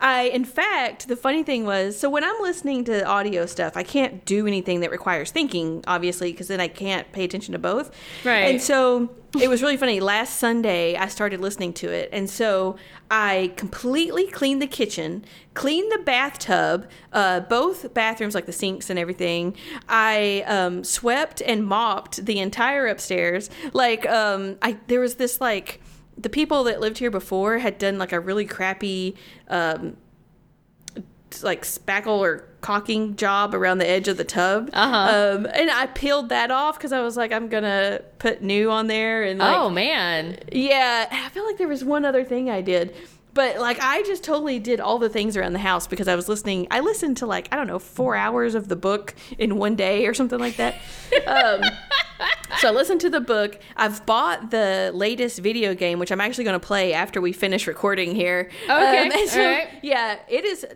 [0.00, 3.82] I, in fact, the funny thing was, so when I'm listening to audio stuff, I
[3.82, 7.90] can't do anything that requires thinking, obviously, because then I can't pay attention to both.
[8.24, 8.42] Right.
[8.42, 10.00] And so it was really funny.
[10.00, 12.08] Last Sunday, I started listening to it.
[12.12, 12.76] And so
[13.10, 15.24] I completely cleaned the kitchen,
[15.54, 19.56] cleaned the bathtub, uh, both bathrooms, like the sinks and everything.
[19.88, 23.50] I um, swept and mopped the entire upstairs.
[23.72, 25.80] Like, um, I there was this, like,
[26.20, 29.14] the people that lived here before had done like a really crappy
[29.48, 29.96] um
[31.42, 35.36] like spackle or caulking job around the edge of the tub Uh-huh.
[35.36, 38.86] um and i peeled that off because i was like i'm gonna put new on
[38.86, 40.38] there and like, oh man.
[40.50, 42.94] yeah i feel like there was one other thing i did
[43.38, 46.28] but like i just totally did all the things around the house because i was
[46.28, 49.76] listening i listened to like i don't know four hours of the book in one
[49.76, 50.74] day or something like that
[51.26, 51.60] um
[52.58, 53.60] so I listened to the book.
[53.76, 57.68] I've bought the latest video game, which I'm actually going to play after we finish
[57.68, 58.50] recording here.
[58.68, 59.68] Um, Okay, and so, all right.
[59.82, 60.66] Yeah, it is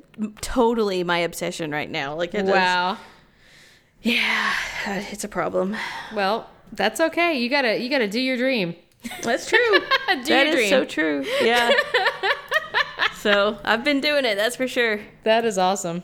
[0.41, 2.15] totally my obsession right now.
[2.15, 2.99] Like, it is- Wow.
[4.03, 4.53] yeah,
[5.11, 5.77] it's a problem.
[6.15, 7.35] Well, that's okay.
[7.41, 8.77] You gotta you gotta do your dream.
[9.23, 9.59] That's true.
[10.25, 11.25] Do That is so true.
[11.41, 11.73] Yeah.
[13.23, 14.37] so I've been doing it.
[14.37, 15.01] That's for sure.
[15.25, 16.03] That is awesome.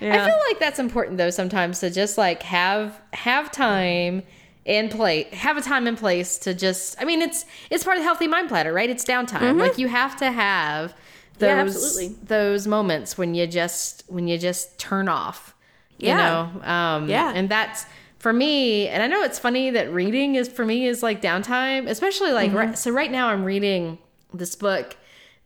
[0.00, 0.22] Yeah.
[0.22, 4.22] I feel like that's important though sometimes to just like have have time
[4.66, 8.02] and play have a time and place to just I mean it's it's part of
[8.02, 8.90] the healthy mind platter, right?
[8.90, 9.58] It's downtime.
[9.58, 10.94] Like you have to have
[11.38, 12.12] those Mm-hmm.
[12.12, 15.54] Yeah, those moments when you just when you just turn off.
[15.98, 16.16] You Yeah.
[16.16, 16.62] know?
[16.68, 17.32] Um Yeah.
[17.34, 17.86] and that's
[18.18, 21.88] for me, and I know it's funny that reading is for me is like downtime,
[21.88, 22.58] especially like Mm-hmm.
[22.58, 23.98] right, so right now I'm reading
[24.34, 24.96] this book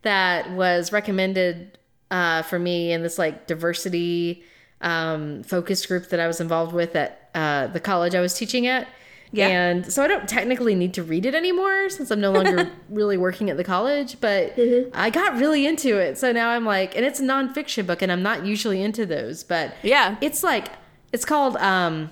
[0.03, 1.77] that was recommended
[2.09, 4.43] uh, for me in this like diversity
[4.81, 8.67] um, focus group that I was involved with at uh, the college I was teaching
[8.67, 8.87] at.
[9.33, 9.47] Yeah.
[9.47, 13.15] And so I don't technically need to read it anymore since I'm no longer really
[13.17, 14.53] working at the college, but
[14.93, 16.17] I got really into it.
[16.17, 19.43] So now I'm like, and it's a nonfiction book, and I'm not usually into those,
[19.43, 20.17] but Yeah.
[20.19, 20.67] it's like,
[21.13, 22.11] it's called, um,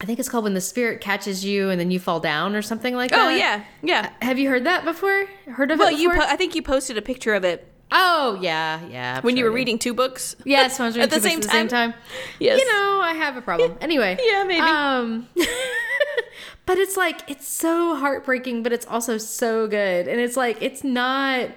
[0.00, 2.62] I think it's called When the Spirit Catches You and Then You Fall Down or
[2.62, 3.18] something like that.
[3.18, 4.10] Oh yeah, yeah.
[4.20, 5.26] Have you heard that before?
[5.46, 6.10] Heard of Well, it you.
[6.10, 9.16] Po- I think you posted a picture of it oh, yeah, yeah.
[9.18, 10.36] I'm when you were reading two books.
[10.44, 11.94] Yes, when I was reading At the same at the same time.
[12.38, 12.60] Yes.
[12.60, 13.76] You know, I have a problem.
[13.80, 14.18] Anyway.
[14.26, 14.60] Yeah, maybe.
[14.60, 15.28] Um,
[16.66, 20.82] but it's like it's so heartbreaking, but it's also so good, and it's like it's
[20.82, 21.50] not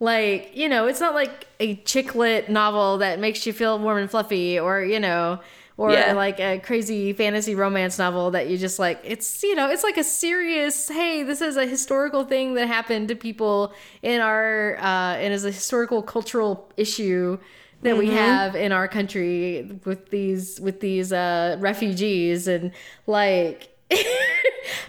[0.00, 3.98] like you know, it's not like a chick lit novel that makes you feel warm
[3.98, 5.40] and fluffy, or you know.
[5.76, 6.12] Or Yeah.
[6.12, 9.96] like a crazy fantasy romance novel that you just like, it's, you know, it's like
[9.96, 15.16] a serious, hey, this is a historical thing that happened to people in our, uh,
[15.16, 17.38] and is a historical cultural issue
[17.82, 22.72] that we have in our country with these with these uh refugees and
[23.06, 23.68] like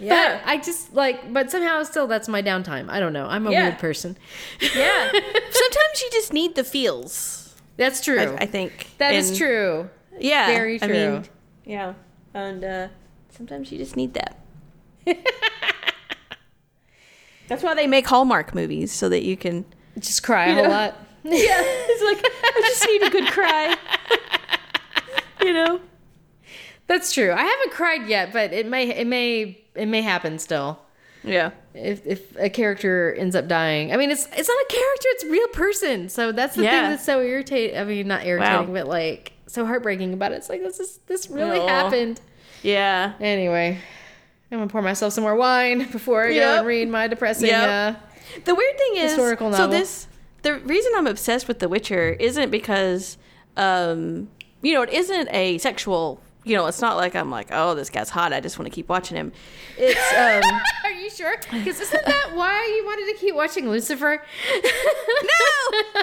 [0.00, 0.38] Yeah.
[0.38, 2.88] but I just like but somehow still that's my downtime.
[2.88, 3.26] I don't know.
[3.26, 3.64] I'm a Yeah.
[3.64, 4.16] weird person.
[4.74, 5.10] Yeah.
[5.12, 7.54] Sometimes you just need the feels.
[7.76, 8.18] That's true.
[8.18, 9.90] I, I think That is And- true.
[10.18, 11.22] Yeah, Very I mean, true.
[11.64, 11.94] yeah,
[12.34, 12.88] and uh,
[13.30, 14.38] sometimes you just need that.
[17.48, 19.64] That's why they make Hallmark movies so that you can.
[19.98, 20.70] Just cry a whole know.
[20.70, 20.96] lot.
[21.24, 23.76] Yeah, it's like I just need a good cry.
[25.42, 25.80] you know.
[26.86, 27.32] That's true.
[27.32, 30.78] I haven't cried yet, but it may it may it may happen still.
[31.24, 31.50] Yeah.
[31.74, 33.92] If if a character ends up dying.
[33.92, 36.08] I mean it's it's not a character, it's a real person.
[36.08, 36.70] So that's the Yeah.
[36.82, 38.74] thing that's so irritating I mean not irritating, Wow.
[38.74, 40.36] but like so heartbreaking about it.
[40.36, 41.66] It's like this is this really Aw.
[41.68, 42.20] happened.
[42.62, 43.12] Yeah.
[43.20, 43.78] Anyway,
[44.50, 47.48] I'm gonna pour myself some more wine before I go and read my depressing.
[47.48, 47.68] Yep.
[47.68, 47.98] Uh,
[48.44, 50.08] The weird thing is, Historical so this
[50.42, 53.18] the reason I'm obsessed with The Witcher isn't because,
[53.56, 54.28] um,
[54.62, 56.20] you know, it isn't a sexual.
[56.44, 58.32] You know, it's not like I'm like, oh, this guy's hot.
[58.32, 59.32] I just want to keep watching him.
[59.76, 61.34] It's um, are you sure?
[61.50, 64.22] Because isn't that why you wanted to keep watching Lucifer?
[64.62, 66.02] no.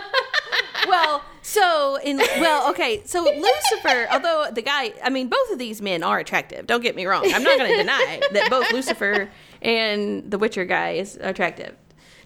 [0.87, 5.81] Well, so in well, okay, so Lucifer, although the guy, I mean, both of these
[5.81, 6.67] men are attractive.
[6.67, 7.23] Don't get me wrong.
[7.33, 9.29] I'm not going to deny that both Lucifer
[9.61, 11.75] and the Witcher guy is attractive.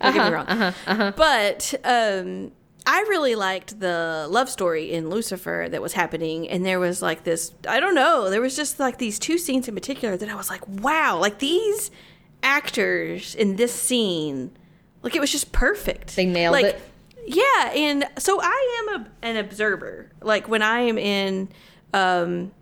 [0.02, 0.48] Don't get me wrong.
[0.48, 2.52] uh-huh, But um,
[2.86, 7.24] I really liked the love story in Lucifer that was happening, and there was like
[7.24, 7.54] this.
[7.68, 8.30] I don't know.
[8.30, 11.40] There was just like these two scenes in particular that I was like, wow, like
[11.40, 11.92] these
[12.44, 14.52] actors in this scene,
[15.02, 16.16] like it was just perfect.
[16.16, 16.82] They nailed like, it.
[17.28, 20.10] Yeah, and so I am a, an observer.
[20.22, 21.50] Like when I am in,
[21.94, 22.54] um,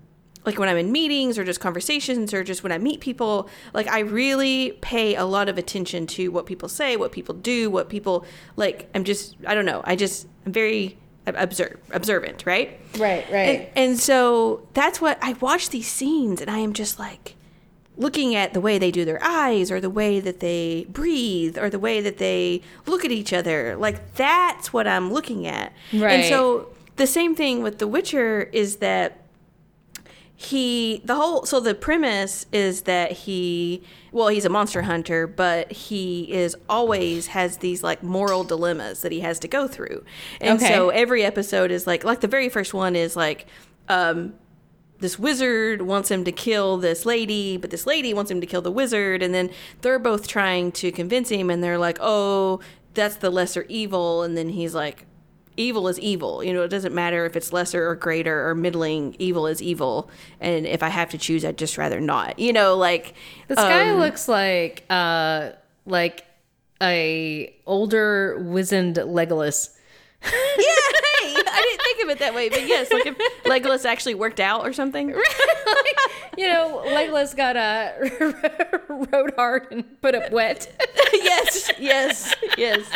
[0.43, 3.87] like when I'm in meetings or just conversations or just when I meet people, like
[3.87, 7.89] I really pay a lot of attention to what people say, what people do, what
[7.89, 8.89] people like.
[8.95, 9.81] I'm just, I don't know.
[9.85, 10.97] I just, I'm very
[11.27, 12.79] observe, observant, right?
[12.97, 17.35] Right, And, and so that's what I watch these scenes and I am just like,
[17.97, 21.69] looking at the way they do their eyes or the way that they breathe or
[21.69, 23.75] the way that they look at each other.
[23.75, 25.71] Like that's what I'm looking at.
[25.93, 26.11] Right.
[26.19, 29.21] And so the same thing with The Witcher is that
[30.37, 33.81] he the whole so the premise is that he
[34.11, 39.13] well he's a monster hunter but he is always has these like moral dilemmas that
[39.13, 40.03] he has to go through
[40.41, 40.73] and Okay.
[40.73, 43.45] so every episode is like like the very first one is like
[43.87, 44.33] um
[45.05, 48.63] this wizard wants him to kill this lady, but this lady wants him to kill
[48.63, 49.51] the wizard, and then
[49.81, 52.59] they're both trying to convince him, and they're like, "Oh,
[52.95, 55.05] that's the lesser evil," and then he's like,
[55.57, 56.43] "Evil is evil.
[56.43, 59.15] You know, it doesn't matter if it's lesser or greater or middling.
[59.19, 60.09] Evil is evil,
[60.41, 62.39] and if I have to choose, I'd just rather not.
[62.39, 63.13] You know, like
[63.47, 65.51] This guy um, looks like uh
[65.85, 66.25] like
[66.81, 69.69] a older wizened Legolas.
[70.57, 70.65] yeah,
[71.21, 74.39] hey, I didn't think of it that way, but yes, like if Legolas actually worked
[74.39, 75.09] out or something.
[76.37, 77.91] you know, Legolas got uh,
[79.11, 80.71] rode hard and put up wet.
[81.13, 82.89] yes, yes, yes.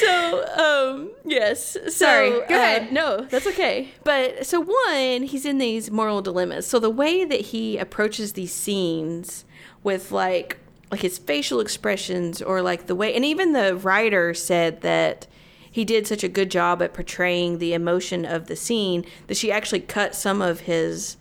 [0.00, 1.72] So, um, yes.
[1.72, 2.92] So, Sorry, go uh, ahead.
[2.92, 3.90] no, that's okay.
[4.02, 6.66] But so one, he's in these moral dilemmas.
[6.66, 9.44] So the way that he approaches these scenes
[9.82, 10.58] with like
[10.90, 15.26] like his facial expressions or like the way and even the writer said that
[15.74, 19.50] he did such a good job at portraying the emotion of the scene that she
[19.50, 21.16] actually cut some of his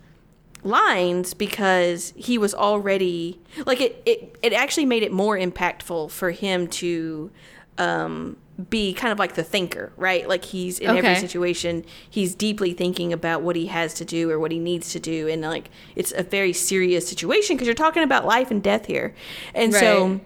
[0.64, 6.30] lines because he was already like it it, it actually made it more impactful for
[6.30, 7.32] him to
[7.80, 8.38] um
[8.70, 10.30] be kind of like the thinker right?
[10.30, 14.38] Like he's in every situation he's deeply thinking about what he has to do or
[14.38, 15.28] what he needs to do.
[15.28, 19.16] And like it's a very serious situation because you're talking about life and death here.
[19.56, 20.22] And so Right.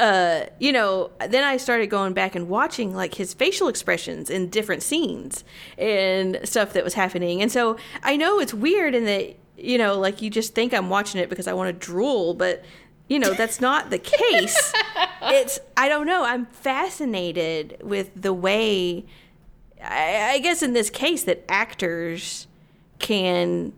[0.00, 4.48] Uh, you know, then I started going back and watching like his facial expressions in
[4.48, 5.44] different scenes
[5.76, 7.42] and stuff that was happening.
[7.42, 10.88] And so I know it's weird in that, you know, like you just think I'm
[10.88, 12.64] watching it because I want to drool, but
[13.08, 14.72] you know, that's not the case.
[15.22, 19.04] it's, I don't know, I'm fascinated with the way,
[19.84, 22.46] I, I guess in this case, that actors
[23.00, 23.74] can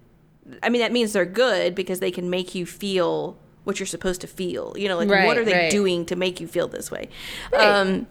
[0.62, 4.20] I mean, that means they're good because they can make you feel what you're supposed
[4.22, 4.74] to feel.
[4.76, 5.70] You know, like Right, what are they right.
[5.70, 7.08] doing to make you feel this way?
[7.52, 7.62] Right.
[7.62, 8.06] Um,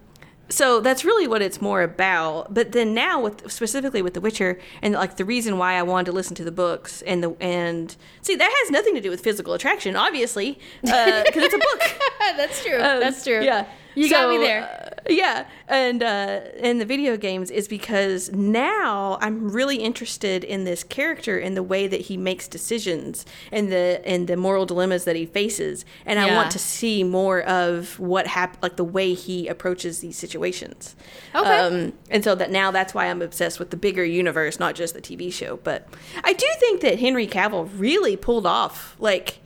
[0.48, 2.52] so that's really what it's more about.
[2.52, 6.06] But then now, with specifically with The Witcher, and like the reason why I wanted
[6.06, 9.20] to listen to the books and the and see that has nothing to do with
[9.22, 11.98] physical attraction, obviously, because it's a book.
[12.36, 12.74] That's true.
[12.76, 13.42] Um, That's true.
[13.42, 14.62] Yeah, You got me there.
[14.62, 20.64] uh, yeah, and uh, in the video games is because now I'm really interested in
[20.64, 25.04] this character and the way that he makes decisions and the and the moral dilemmas
[25.04, 29.14] that he faces, and I want to see more of what hap- like the way
[29.14, 30.94] he approaches these situations.
[31.34, 31.58] Okay.
[31.58, 34.94] Um, and so that now that's why I'm obsessed with the bigger universe, not just
[34.94, 35.58] the TV show.
[35.62, 35.88] But
[36.24, 39.38] I do think that Henry Cavill really pulled off like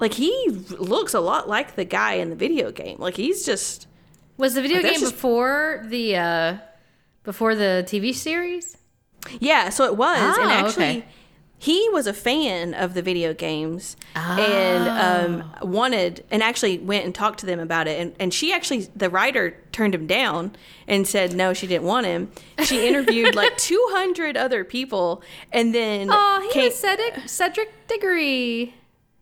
[0.00, 0.32] like he
[0.78, 2.98] looks a lot like the guy in the video game.
[2.98, 3.86] Like he's just
[4.36, 6.56] Was the video Like, game just- before the uh
[7.22, 8.76] before the TV series?
[9.38, 9.68] yeah.
[9.68, 10.84] So it was, and Oh, actually.
[10.84, 11.04] okay.
[11.62, 17.14] He was a fan of the video games and um, wanted, and actually went and
[17.14, 18.00] talked to them about it.
[18.00, 20.56] And, and she actually, the writer turned him down
[20.88, 22.30] and said no, she didn't want him.
[22.64, 25.22] She interviewed like 200 other people
[25.52, 26.08] and then.
[26.10, 28.72] Oh, he came- was Cedric, Cedric Diggory.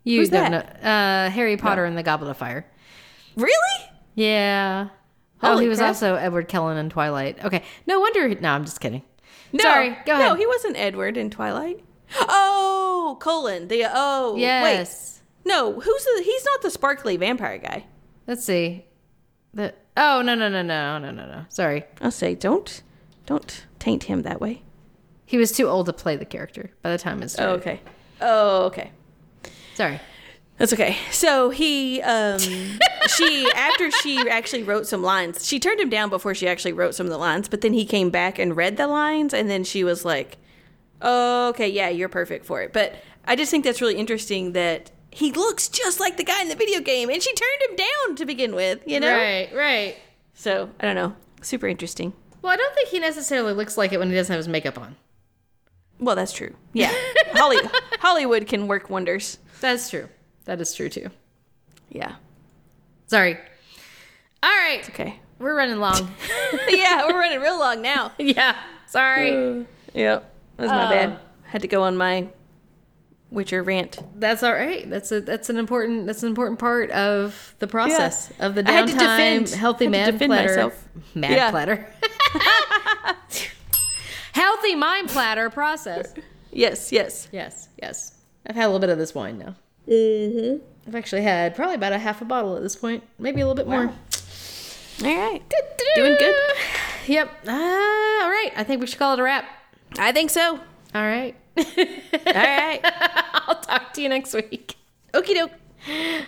[0.09, 0.83] You Who's don't that?
[0.83, 0.89] know.
[0.91, 2.67] Uh, Harry Potter and the Goblet of Fire.
[3.37, 3.91] Really?
[4.15, 4.89] Yeah.
[5.43, 5.89] oh, he was crap.
[5.89, 7.45] also Edward Cullen in Twilight.
[7.45, 7.63] Okay.
[7.87, 8.29] No wonder.
[8.41, 9.03] No, I'm just kidding.
[9.53, 9.91] No, Sorry.
[10.07, 10.27] Go ahead.
[10.29, 11.85] No, he wasn't Edward in Twilight.
[12.21, 13.69] Oh, Colin.
[13.69, 15.21] The oh yes.
[15.45, 15.53] wait.
[15.53, 16.23] No, who's the?
[16.25, 17.85] He's not the sparkly vampire guy.
[18.27, 18.85] Let's see.
[19.55, 21.45] The oh no no no no no no no.
[21.49, 22.83] Sorry, I'll say don't,
[23.27, 24.63] don't taint him that way.
[25.25, 27.53] he was too old to play the character by the time it Oh, started.
[27.61, 27.81] okay.
[28.21, 28.91] Oh, okay.
[29.79, 30.01] Sorry.
[30.57, 30.97] That's okay.
[31.13, 36.35] So he, um, she, after she actually wrote some lines, she turned him down before
[36.35, 38.89] she actually wrote some of the lines, but then he came back and read the
[38.89, 40.37] lines, and then she was like,
[41.01, 42.73] oh, okay, yeah, you're perfect for it.
[42.73, 46.49] But I just think that's really interesting that he looks just like the guy in
[46.49, 49.17] the video game, and she turned him down to begin with, you know?
[49.17, 49.49] Right.
[49.55, 49.97] Right.
[50.35, 51.15] So I don't know.
[51.41, 52.15] Super interesting.
[52.43, 54.77] Well, I don't think he necessarily looks like it when he doesn't have his makeup
[54.77, 54.97] on.
[56.01, 56.55] Well, that's true.
[56.73, 56.93] Yeah.
[57.33, 57.59] Holly,
[58.01, 59.39] Hollywood can work wonders.
[59.61, 60.09] That's true.
[60.45, 61.11] That is true too.
[61.91, 62.15] Yeah.
[63.07, 63.37] Sorry.
[64.43, 64.89] All right.
[64.91, 65.21] Okay.
[65.39, 66.11] We're running long.
[66.69, 68.13] yeah, we're running real long now.
[68.19, 68.57] yeah.
[68.87, 69.67] Sorry.
[69.95, 70.35] Yep.
[70.57, 70.91] That was my Uh.
[70.91, 71.19] bad.
[71.45, 72.29] Had to go on my
[73.31, 73.99] Witcher rant.
[74.17, 74.89] That's all right.
[74.89, 78.69] That's a that's an important that's an important part of the process of the downtime.
[78.69, 80.49] I had to defend- healthy had to man defend platter.
[80.49, 80.89] myself.
[81.15, 81.51] Mad Yeah.
[81.51, 81.87] platter.
[84.39, 86.15] Healthy mind platter process.
[86.53, 87.27] Yes, yes.
[87.33, 88.13] Yes, yes.
[88.47, 89.57] I've had a little bit of this wine now.
[89.89, 90.63] Mm-hmm.
[90.87, 93.57] I've actually had probably about a half a bottle at this point, maybe a little
[93.57, 93.87] bit wow.
[93.87, 93.95] more.
[95.05, 95.43] All right.
[95.97, 96.37] Doing good.
[97.09, 97.49] Yep.
[97.49, 98.51] Uh, all right.
[98.55, 99.45] I think we should call it a wrap.
[99.99, 100.61] I think so.
[100.95, 101.35] All right.
[101.57, 101.65] all
[102.25, 102.81] right.
[103.49, 104.77] I'll talk to you next week.
[105.15, 105.51] Okie doke.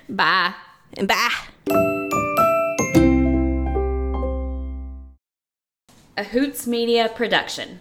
[0.09, 0.55] Bye.
[0.97, 1.31] And bye.
[6.17, 7.81] A Hoots Media Production.